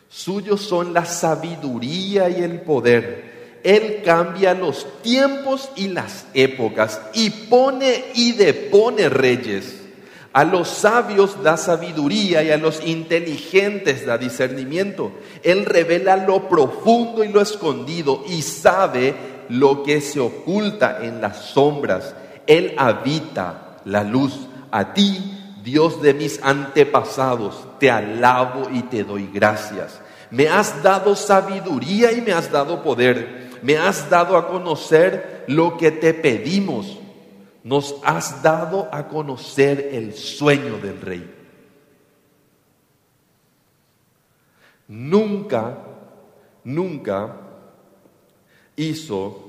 Suyos 0.08 0.62
son 0.62 0.94
la 0.94 1.04
sabiduría 1.04 2.30
y 2.30 2.42
el 2.42 2.62
poder. 2.62 3.60
Él 3.62 4.00
cambia 4.02 4.54
los 4.54 4.86
tiempos 5.02 5.68
y 5.76 5.88
las 5.88 6.26
épocas 6.32 7.02
y 7.12 7.28
pone 7.28 8.06
y 8.14 8.32
depone 8.32 9.10
reyes. 9.10 9.82
A 10.32 10.42
los 10.44 10.68
sabios 10.68 11.42
da 11.42 11.58
sabiduría 11.58 12.42
y 12.42 12.50
a 12.50 12.56
los 12.56 12.82
inteligentes 12.82 14.06
da 14.06 14.16
discernimiento. 14.16 15.12
Él 15.42 15.66
revela 15.66 16.16
lo 16.16 16.48
profundo 16.48 17.22
y 17.22 17.28
lo 17.28 17.42
escondido 17.42 18.24
y 18.26 18.40
sabe 18.40 19.14
lo 19.50 19.82
que 19.82 20.00
se 20.00 20.18
oculta 20.18 21.00
en 21.02 21.20
las 21.20 21.44
sombras. 21.50 22.14
Él 22.48 22.74
habita 22.78 23.76
la 23.84 24.02
luz. 24.02 24.48
A 24.70 24.92
ti, 24.92 25.38
Dios 25.62 26.02
de 26.02 26.14
mis 26.14 26.42
antepasados, 26.42 27.78
te 27.78 27.90
alabo 27.90 28.68
y 28.72 28.82
te 28.82 29.04
doy 29.04 29.30
gracias. 29.32 30.00
Me 30.30 30.48
has 30.48 30.82
dado 30.82 31.14
sabiduría 31.14 32.10
y 32.12 32.20
me 32.20 32.32
has 32.32 32.50
dado 32.50 32.82
poder. 32.82 33.48
Me 33.62 33.76
has 33.76 34.10
dado 34.10 34.36
a 34.36 34.48
conocer 34.48 35.44
lo 35.46 35.76
que 35.76 35.90
te 35.90 36.14
pedimos. 36.14 36.98
Nos 37.64 37.96
has 38.02 38.42
dado 38.42 38.88
a 38.92 39.08
conocer 39.08 39.90
el 39.92 40.14
sueño 40.14 40.78
del 40.78 41.00
rey. 41.00 41.34
Nunca, 44.88 45.76
nunca 46.64 47.36
hizo 48.76 49.48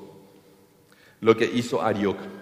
lo 1.21 1.37
que 1.37 1.45
hizo 1.45 1.81
Arioc. 1.81 2.38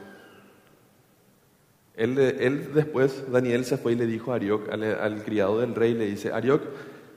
Él, 1.97 2.73
después, 2.75 3.29
Daniel 3.31 3.65
se 3.65 3.77
fue 3.77 3.93
y 3.93 3.95
le 3.95 4.05
dijo 4.05 4.31
a 4.31 4.35
Arioc, 4.35 4.69
al, 4.69 5.23
criado 5.23 5.59
del 5.59 5.73
rey, 5.73 5.95
le 5.95 6.05
dice, 6.05 6.31
Arioc, 6.31 6.61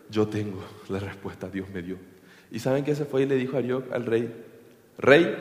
yo 0.09 0.27
tengo 0.27 0.65
la 0.89 0.99
respuesta, 0.99 1.51
Dios 1.51 1.69
me 1.69 1.83
dio. 1.83 1.99
¿Y 2.51 2.59
saben 2.61 2.83
qué 2.83 2.95
se 2.95 3.05
fue 3.05 3.23
y 3.23 3.27
le 3.27 3.37
dijo 3.37 3.59
Arioc 3.59 3.93
al 3.93 4.07
rey? 4.07 4.35
Rey, 4.97 5.37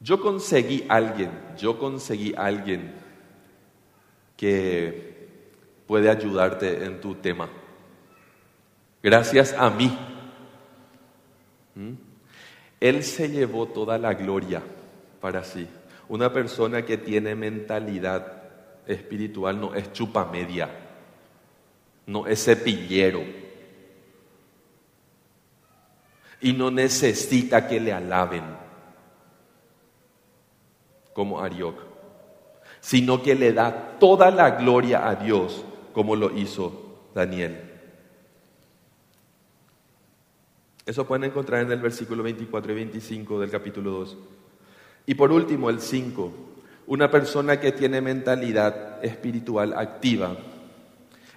yo 0.00 0.20
conseguí 0.22 0.86
alguien, 0.88 1.30
yo 1.58 1.78
conseguí 1.78 2.32
alguien 2.34 2.92
que 4.34 5.28
puede 5.86 6.08
ayudarte 6.08 6.86
en 6.86 6.98
tu 6.98 7.14
tema. 7.16 7.50
Gracias 9.02 9.52
a 9.52 9.68
mí. 9.68 9.96
¿Mm? 11.74 11.92
Él 12.80 13.04
se 13.04 13.28
llevó 13.28 13.66
toda 13.66 13.98
la 13.98 14.14
gloria 14.14 14.62
para 15.20 15.44
sí. 15.44 15.68
Una 16.08 16.32
persona 16.32 16.84
que 16.84 16.98
tiene 16.98 17.34
mentalidad 17.34 18.42
espiritual 18.86 19.60
no 19.60 19.74
es 19.74 19.92
chupa 19.92 20.24
media, 20.26 20.68
no 22.06 22.26
es 22.26 22.44
cepillero. 22.44 23.22
Y 26.40 26.52
no 26.52 26.70
necesita 26.70 27.68
que 27.68 27.80
le 27.80 27.92
alaben 27.92 28.42
como 31.12 31.40
Arioc, 31.40 31.76
sino 32.80 33.22
que 33.22 33.34
le 33.34 33.52
da 33.52 33.98
toda 33.98 34.30
la 34.30 34.50
gloria 34.50 35.08
a 35.08 35.14
Dios 35.14 35.64
como 35.92 36.16
lo 36.16 36.36
hizo 36.36 37.08
Daniel. 37.14 37.72
Eso 40.84 41.06
pueden 41.06 41.24
encontrar 41.24 41.62
en 41.62 41.70
el 41.70 41.80
versículo 41.80 42.24
24 42.24 42.72
y 42.72 42.74
25 42.74 43.40
del 43.40 43.50
capítulo 43.50 43.90
2. 43.92 44.18
Y 45.06 45.14
por 45.14 45.32
último, 45.32 45.70
el 45.70 45.80
5, 45.80 46.32
una 46.86 47.10
persona 47.10 47.58
que 47.60 47.72
tiene 47.72 48.00
mentalidad 48.00 49.04
espiritual 49.04 49.74
activa 49.76 50.36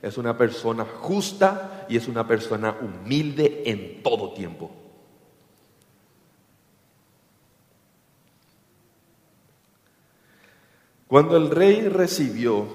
es 0.01 0.17
una 0.17 0.37
persona 0.37 0.85
justa 0.85 1.85
y 1.89 1.97
es 1.97 2.07
una 2.07 2.27
persona 2.27 2.75
humilde 2.79 3.63
en 3.65 4.03
todo 4.03 4.33
tiempo. 4.33 4.71
Cuando 11.07 11.37
el 11.37 11.49
rey 11.49 11.87
recibió 11.87 12.67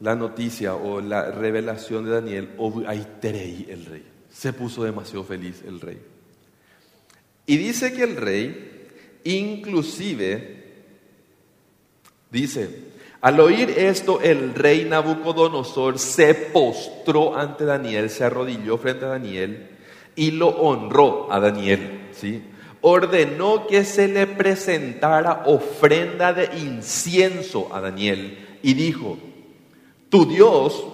la 0.00 0.14
noticia 0.14 0.74
o 0.74 1.00
la 1.00 1.30
revelación 1.30 2.04
de 2.04 2.10
Daniel, 2.12 2.50
Aiterei 2.86 3.66
el 3.68 3.84
rey, 3.86 4.06
se 4.30 4.52
puso 4.52 4.84
demasiado 4.84 5.24
feliz 5.24 5.62
el 5.66 5.80
rey. 5.80 6.00
Y 7.46 7.56
dice 7.56 7.92
que 7.92 8.04
el 8.04 8.16
rey, 8.16 8.73
inclusive, 9.24 10.64
dice, 12.30 12.68
al 13.20 13.40
oír 13.40 13.70
esto, 13.70 14.20
el 14.20 14.54
rey 14.54 14.84
Nabucodonosor 14.84 15.98
se 15.98 16.34
postró 16.34 17.36
ante 17.36 17.64
Daniel, 17.64 18.10
se 18.10 18.24
arrodilló 18.24 18.76
frente 18.76 19.06
a 19.06 19.08
Daniel 19.08 19.70
y 20.14 20.30
lo 20.30 20.48
honró 20.48 21.32
a 21.32 21.40
Daniel, 21.40 22.08
¿sí? 22.12 22.42
ordenó 22.86 23.66
que 23.66 23.82
se 23.86 24.08
le 24.08 24.26
presentara 24.26 25.44
ofrenda 25.46 26.34
de 26.34 26.50
incienso 26.58 27.74
a 27.74 27.80
Daniel 27.80 28.58
y 28.62 28.74
dijo, 28.74 29.16
tu 30.10 30.26
Dios 30.26 30.84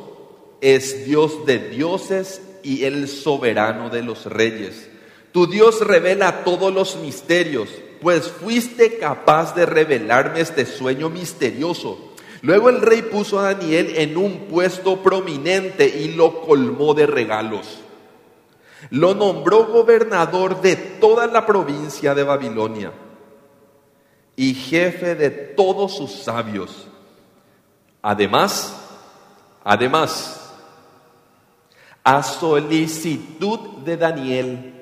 es 0.61 1.05
Dios 1.05 1.45
de 1.47 1.59
dioses 1.71 2.43
y 2.63 2.85
el 2.85 3.09
soberano 3.09 3.91
de 3.91 4.03
los 4.03 4.27
reyes. 4.27 4.89
Tu 5.33 5.49
Dios 5.49 5.85
revela 5.85 6.45
todos 6.45 6.73
los 6.73 6.97
misterios, 6.97 7.69
pues 8.01 8.29
fuiste 8.29 8.99
capaz 8.99 9.55
de 9.55 9.67
revelarme 9.67 10.41
este 10.41 10.67
sueño 10.67 11.11
misterioso. 11.11 12.11
Luego 12.43 12.71
el 12.71 12.81
rey 12.81 13.03
puso 13.03 13.39
a 13.39 13.55
Daniel 13.55 13.93
en 13.97 14.17
un 14.17 14.47
puesto 14.49 15.03
prominente 15.03 15.87
y 15.87 16.15
lo 16.15 16.41
colmó 16.41 16.95
de 16.95 17.07
regalos. 17.07 17.81
Lo 18.89 19.15
nombró 19.15 19.67
gobernador 19.67 20.63
de 20.63 20.77
toda 20.77 21.27
la 21.27 21.45
provincia 21.45 22.15
de 22.15 22.23
Babilonia 22.23 22.93
y 24.37 24.55
jefe 24.55 25.15
de 25.15 25.31
todos 25.31 25.97
sus 25.97 26.13
sabios. 26.13 26.87
Además, 28.01 28.75
además, 29.63 30.51
a 32.03 32.23
solicitud 32.23 33.83
de 33.85 33.99
Daniel, 33.99 34.80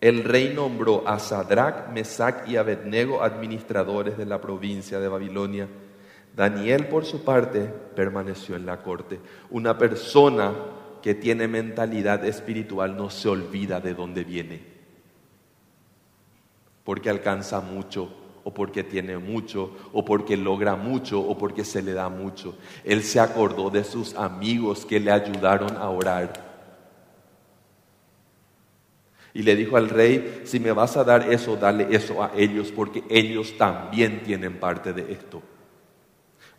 el 0.00 0.24
rey 0.24 0.52
nombró 0.54 1.06
a 1.06 1.18
Sadrach, 1.18 1.90
Mesach 1.92 2.48
y 2.48 2.56
Abednego 2.56 3.22
administradores 3.22 4.16
de 4.16 4.24
la 4.24 4.40
provincia 4.40 4.98
de 4.98 5.08
Babilonia. 5.08 5.68
Daniel, 6.34 6.86
por 6.86 7.04
su 7.04 7.22
parte, 7.22 7.60
permaneció 7.94 8.56
en 8.56 8.64
la 8.64 8.82
corte. 8.82 9.20
Una 9.50 9.76
persona 9.76 10.52
que 11.02 11.14
tiene 11.14 11.48
mentalidad 11.48 12.24
espiritual 12.24 12.96
no 12.96 13.10
se 13.10 13.28
olvida 13.28 13.80
de 13.80 13.92
dónde 13.92 14.24
viene. 14.24 14.62
Porque 16.82 17.10
alcanza 17.10 17.60
mucho, 17.60 18.10
o 18.42 18.54
porque 18.54 18.84
tiene 18.84 19.18
mucho, 19.18 19.70
o 19.92 20.02
porque 20.02 20.36
logra 20.38 20.76
mucho, 20.76 21.20
o 21.20 21.36
porque 21.36 21.64
se 21.64 21.82
le 21.82 21.92
da 21.92 22.08
mucho. 22.08 22.56
Él 22.84 23.02
se 23.02 23.20
acordó 23.20 23.68
de 23.68 23.84
sus 23.84 24.14
amigos 24.14 24.86
que 24.86 24.98
le 24.98 25.12
ayudaron 25.12 25.76
a 25.76 25.90
orar. 25.90 26.49
Y 29.32 29.42
le 29.42 29.54
dijo 29.56 29.76
al 29.76 29.88
rey, 29.88 30.42
si 30.44 30.58
me 30.60 30.72
vas 30.72 30.96
a 30.96 31.04
dar 31.04 31.32
eso, 31.32 31.56
dale 31.56 31.88
eso 31.94 32.22
a 32.22 32.32
ellos, 32.36 32.72
porque 32.72 33.04
ellos 33.08 33.56
también 33.56 34.22
tienen 34.22 34.58
parte 34.58 34.92
de 34.92 35.12
esto. 35.12 35.42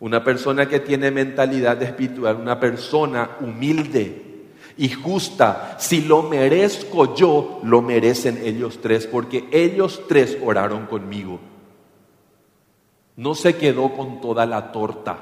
Una 0.00 0.24
persona 0.24 0.66
que 0.66 0.80
tiene 0.80 1.10
mentalidad 1.10 1.80
espiritual, 1.82 2.36
una 2.36 2.58
persona 2.58 3.36
humilde, 3.40 4.32
y 4.76 4.88
justa. 4.88 5.76
Si 5.78 6.02
lo 6.02 6.22
merezco 6.22 7.14
yo, 7.14 7.60
lo 7.62 7.82
merecen 7.82 8.40
ellos 8.44 8.78
tres, 8.80 9.06
porque 9.06 9.48
ellos 9.50 10.02
tres 10.08 10.38
oraron 10.42 10.86
conmigo. 10.86 11.40
No 13.16 13.34
se 13.34 13.56
quedó 13.56 13.92
con 13.92 14.20
toda 14.20 14.46
la 14.46 14.72
torta, 14.72 15.18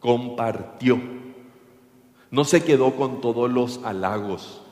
compartió. 0.00 1.00
No 2.30 2.44
se 2.44 2.62
quedó 2.62 2.94
con 2.94 3.20
todos 3.20 3.50
los 3.50 3.80
halagos, 3.84 4.62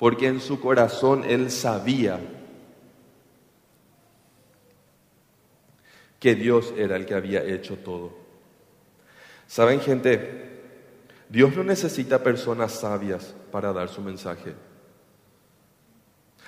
porque 0.00 0.28
en 0.28 0.40
su 0.40 0.58
corazón 0.58 1.24
él 1.24 1.50
sabía 1.50 2.18
que 6.18 6.34
Dios 6.34 6.72
era 6.74 6.96
el 6.96 7.04
que 7.04 7.14
había 7.14 7.44
hecho 7.44 7.76
todo. 7.76 8.16
¿Saben 9.46 9.78
gente? 9.80 10.62
Dios 11.28 11.54
no 11.54 11.64
necesita 11.64 12.22
personas 12.22 12.72
sabias 12.72 13.34
para 13.52 13.74
dar 13.74 13.90
su 13.90 14.00
mensaje. 14.00 14.54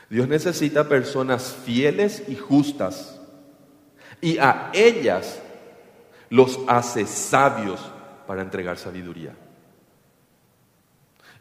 Dios 0.08 0.26
necesita 0.28 0.88
personas 0.88 1.54
fieles 1.54 2.22
y 2.28 2.36
justas. 2.36 3.20
Y 4.22 4.38
a 4.38 4.70
ellas 4.72 5.42
los 6.30 6.58
hace 6.68 7.04
sabios 7.04 7.80
para 8.26 8.40
entregar 8.40 8.78
sabiduría. 8.78 9.34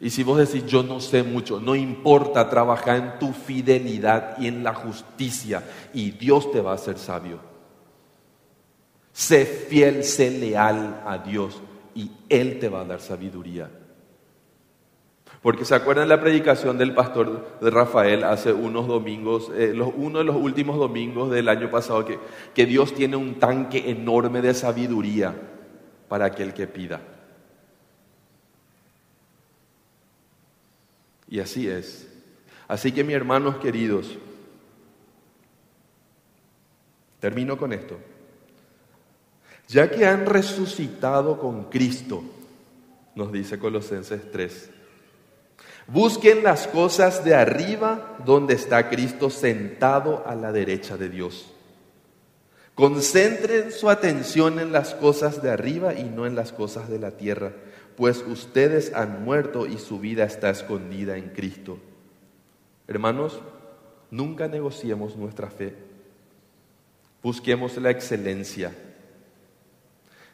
Y 0.02 0.10
si 0.10 0.24
vos 0.24 0.36
decís, 0.36 0.66
yo 0.66 0.82
no 0.82 0.98
sé 0.98 1.22
mucho, 1.22 1.60
no 1.60 1.76
importa, 1.76 2.50
trabajar 2.50 2.96
en 2.96 3.18
tu 3.20 3.32
fidelidad 3.32 4.36
y 4.36 4.48
en 4.48 4.64
la 4.64 4.74
justicia 4.74 5.62
y 5.94 6.10
Dios 6.10 6.50
te 6.50 6.60
va 6.60 6.72
a 6.72 6.74
hacer 6.74 6.98
sabio. 6.98 7.38
Sé 9.12 9.46
fiel, 9.46 10.02
sé 10.02 10.32
leal 10.32 11.02
a 11.06 11.18
Dios 11.18 11.62
y 11.94 12.10
Él 12.28 12.58
te 12.58 12.68
va 12.68 12.80
a 12.80 12.84
dar 12.84 13.00
sabiduría. 13.00 13.70
Porque 15.40 15.64
se 15.64 15.76
acuerdan 15.76 16.08
la 16.08 16.20
predicación 16.20 16.78
del 16.78 16.94
pastor 16.94 17.58
Rafael 17.60 18.24
hace 18.24 18.52
unos 18.52 18.88
domingos, 18.88 19.52
eh, 19.54 19.72
uno 19.94 20.18
de 20.18 20.24
los 20.24 20.34
últimos 20.34 20.78
domingos 20.78 21.30
del 21.30 21.48
año 21.48 21.70
pasado, 21.70 22.04
que, 22.04 22.18
que 22.52 22.66
Dios 22.66 22.92
tiene 22.92 23.14
un 23.14 23.38
tanque 23.38 23.88
enorme 23.88 24.42
de 24.42 24.52
sabiduría 24.52 25.32
para 26.08 26.24
aquel 26.24 26.52
que 26.54 26.66
pida. 26.66 27.00
Y 31.32 31.40
así 31.40 31.66
es. 31.66 32.06
Así 32.68 32.92
que 32.92 33.02
mis 33.02 33.16
hermanos 33.16 33.56
queridos, 33.56 34.18
termino 37.20 37.56
con 37.56 37.72
esto 37.72 37.98
ya 39.72 39.90
que 39.90 40.06
han 40.06 40.26
resucitado 40.26 41.38
con 41.38 41.64
Cristo, 41.64 42.22
nos 43.14 43.32
dice 43.32 43.58
Colosenses 43.58 44.30
3. 44.30 44.70
Busquen 45.86 46.44
las 46.44 46.68
cosas 46.68 47.24
de 47.24 47.34
arriba 47.34 48.18
donde 48.24 48.52
está 48.52 48.90
Cristo 48.90 49.30
sentado 49.30 50.24
a 50.26 50.34
la 50.34 50.52
derecha 50.52 50.98
de 50.98 51.08
Dios. 51.08 51.46
Concentren 52.74 53.72
su 53.72 53.88
atención 53.88 54.58
en 54.58 54.72
las 54.72 54.94
cosas 54.94 55.42
de 55.42 55.50
arriba 55.50 55.94
y 55.94 56.04
no 56.04 56.26
en 56.26 56.34
las 56.34 56.52
cosas 56.52 56.90
de 56.90 56.98
la 56.98 57.12
tierra, 57.12 57.52
pues 57.96 58.24
ustedes 58.26 58.92
han 58.94 59.24
muerto 59.24 59.66
y 59.66 59.78
su 59.78 59.98
vida 59.98 60.24
está 60.24 60.50
escondida 60.50 61.16
en 61.16 61.30
Cristo. 61.30 61.78
Hermanos, 62.88 63.40
nunca 64.10 64.48
negociemos 64.48 65.16
nuestra 65.16 65.48
fe. 65.48 65.74
Busquemos 67.22 67.76
la 67.76 67.90
excelencia 67.90 68.72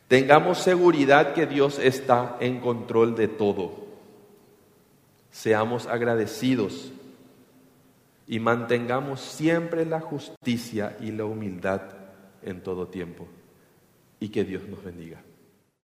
Tengamos 0.08 0.56
seguridad 0.58 1.34
que 1.34 1.46
Dios 1.46 1.78
está 1.78 2.38
en 2.40 2.60
control 2.60 3.14
de 3.14 3.28
todo. 3.28 3.86
Seamos 5.30 5.86
agradecidos 5.86 6.90
y 8.26 8.40
mantengamos 8.40 9.20
siempre 9.20 9.84
la 9.84 10.00
justicia 10.00 10.96
y 10.98 11.12
la 11.12 11.26
humildad 11.26 11.82
en 12.42 12.62
todo 12.62 12.88
tiempo. 12.88 13.28
Y 14.18 14.30
que 14.30 14.44
Dios 14.44 14.66
nos 14.66 14.82
bendiga. 14.82 15.20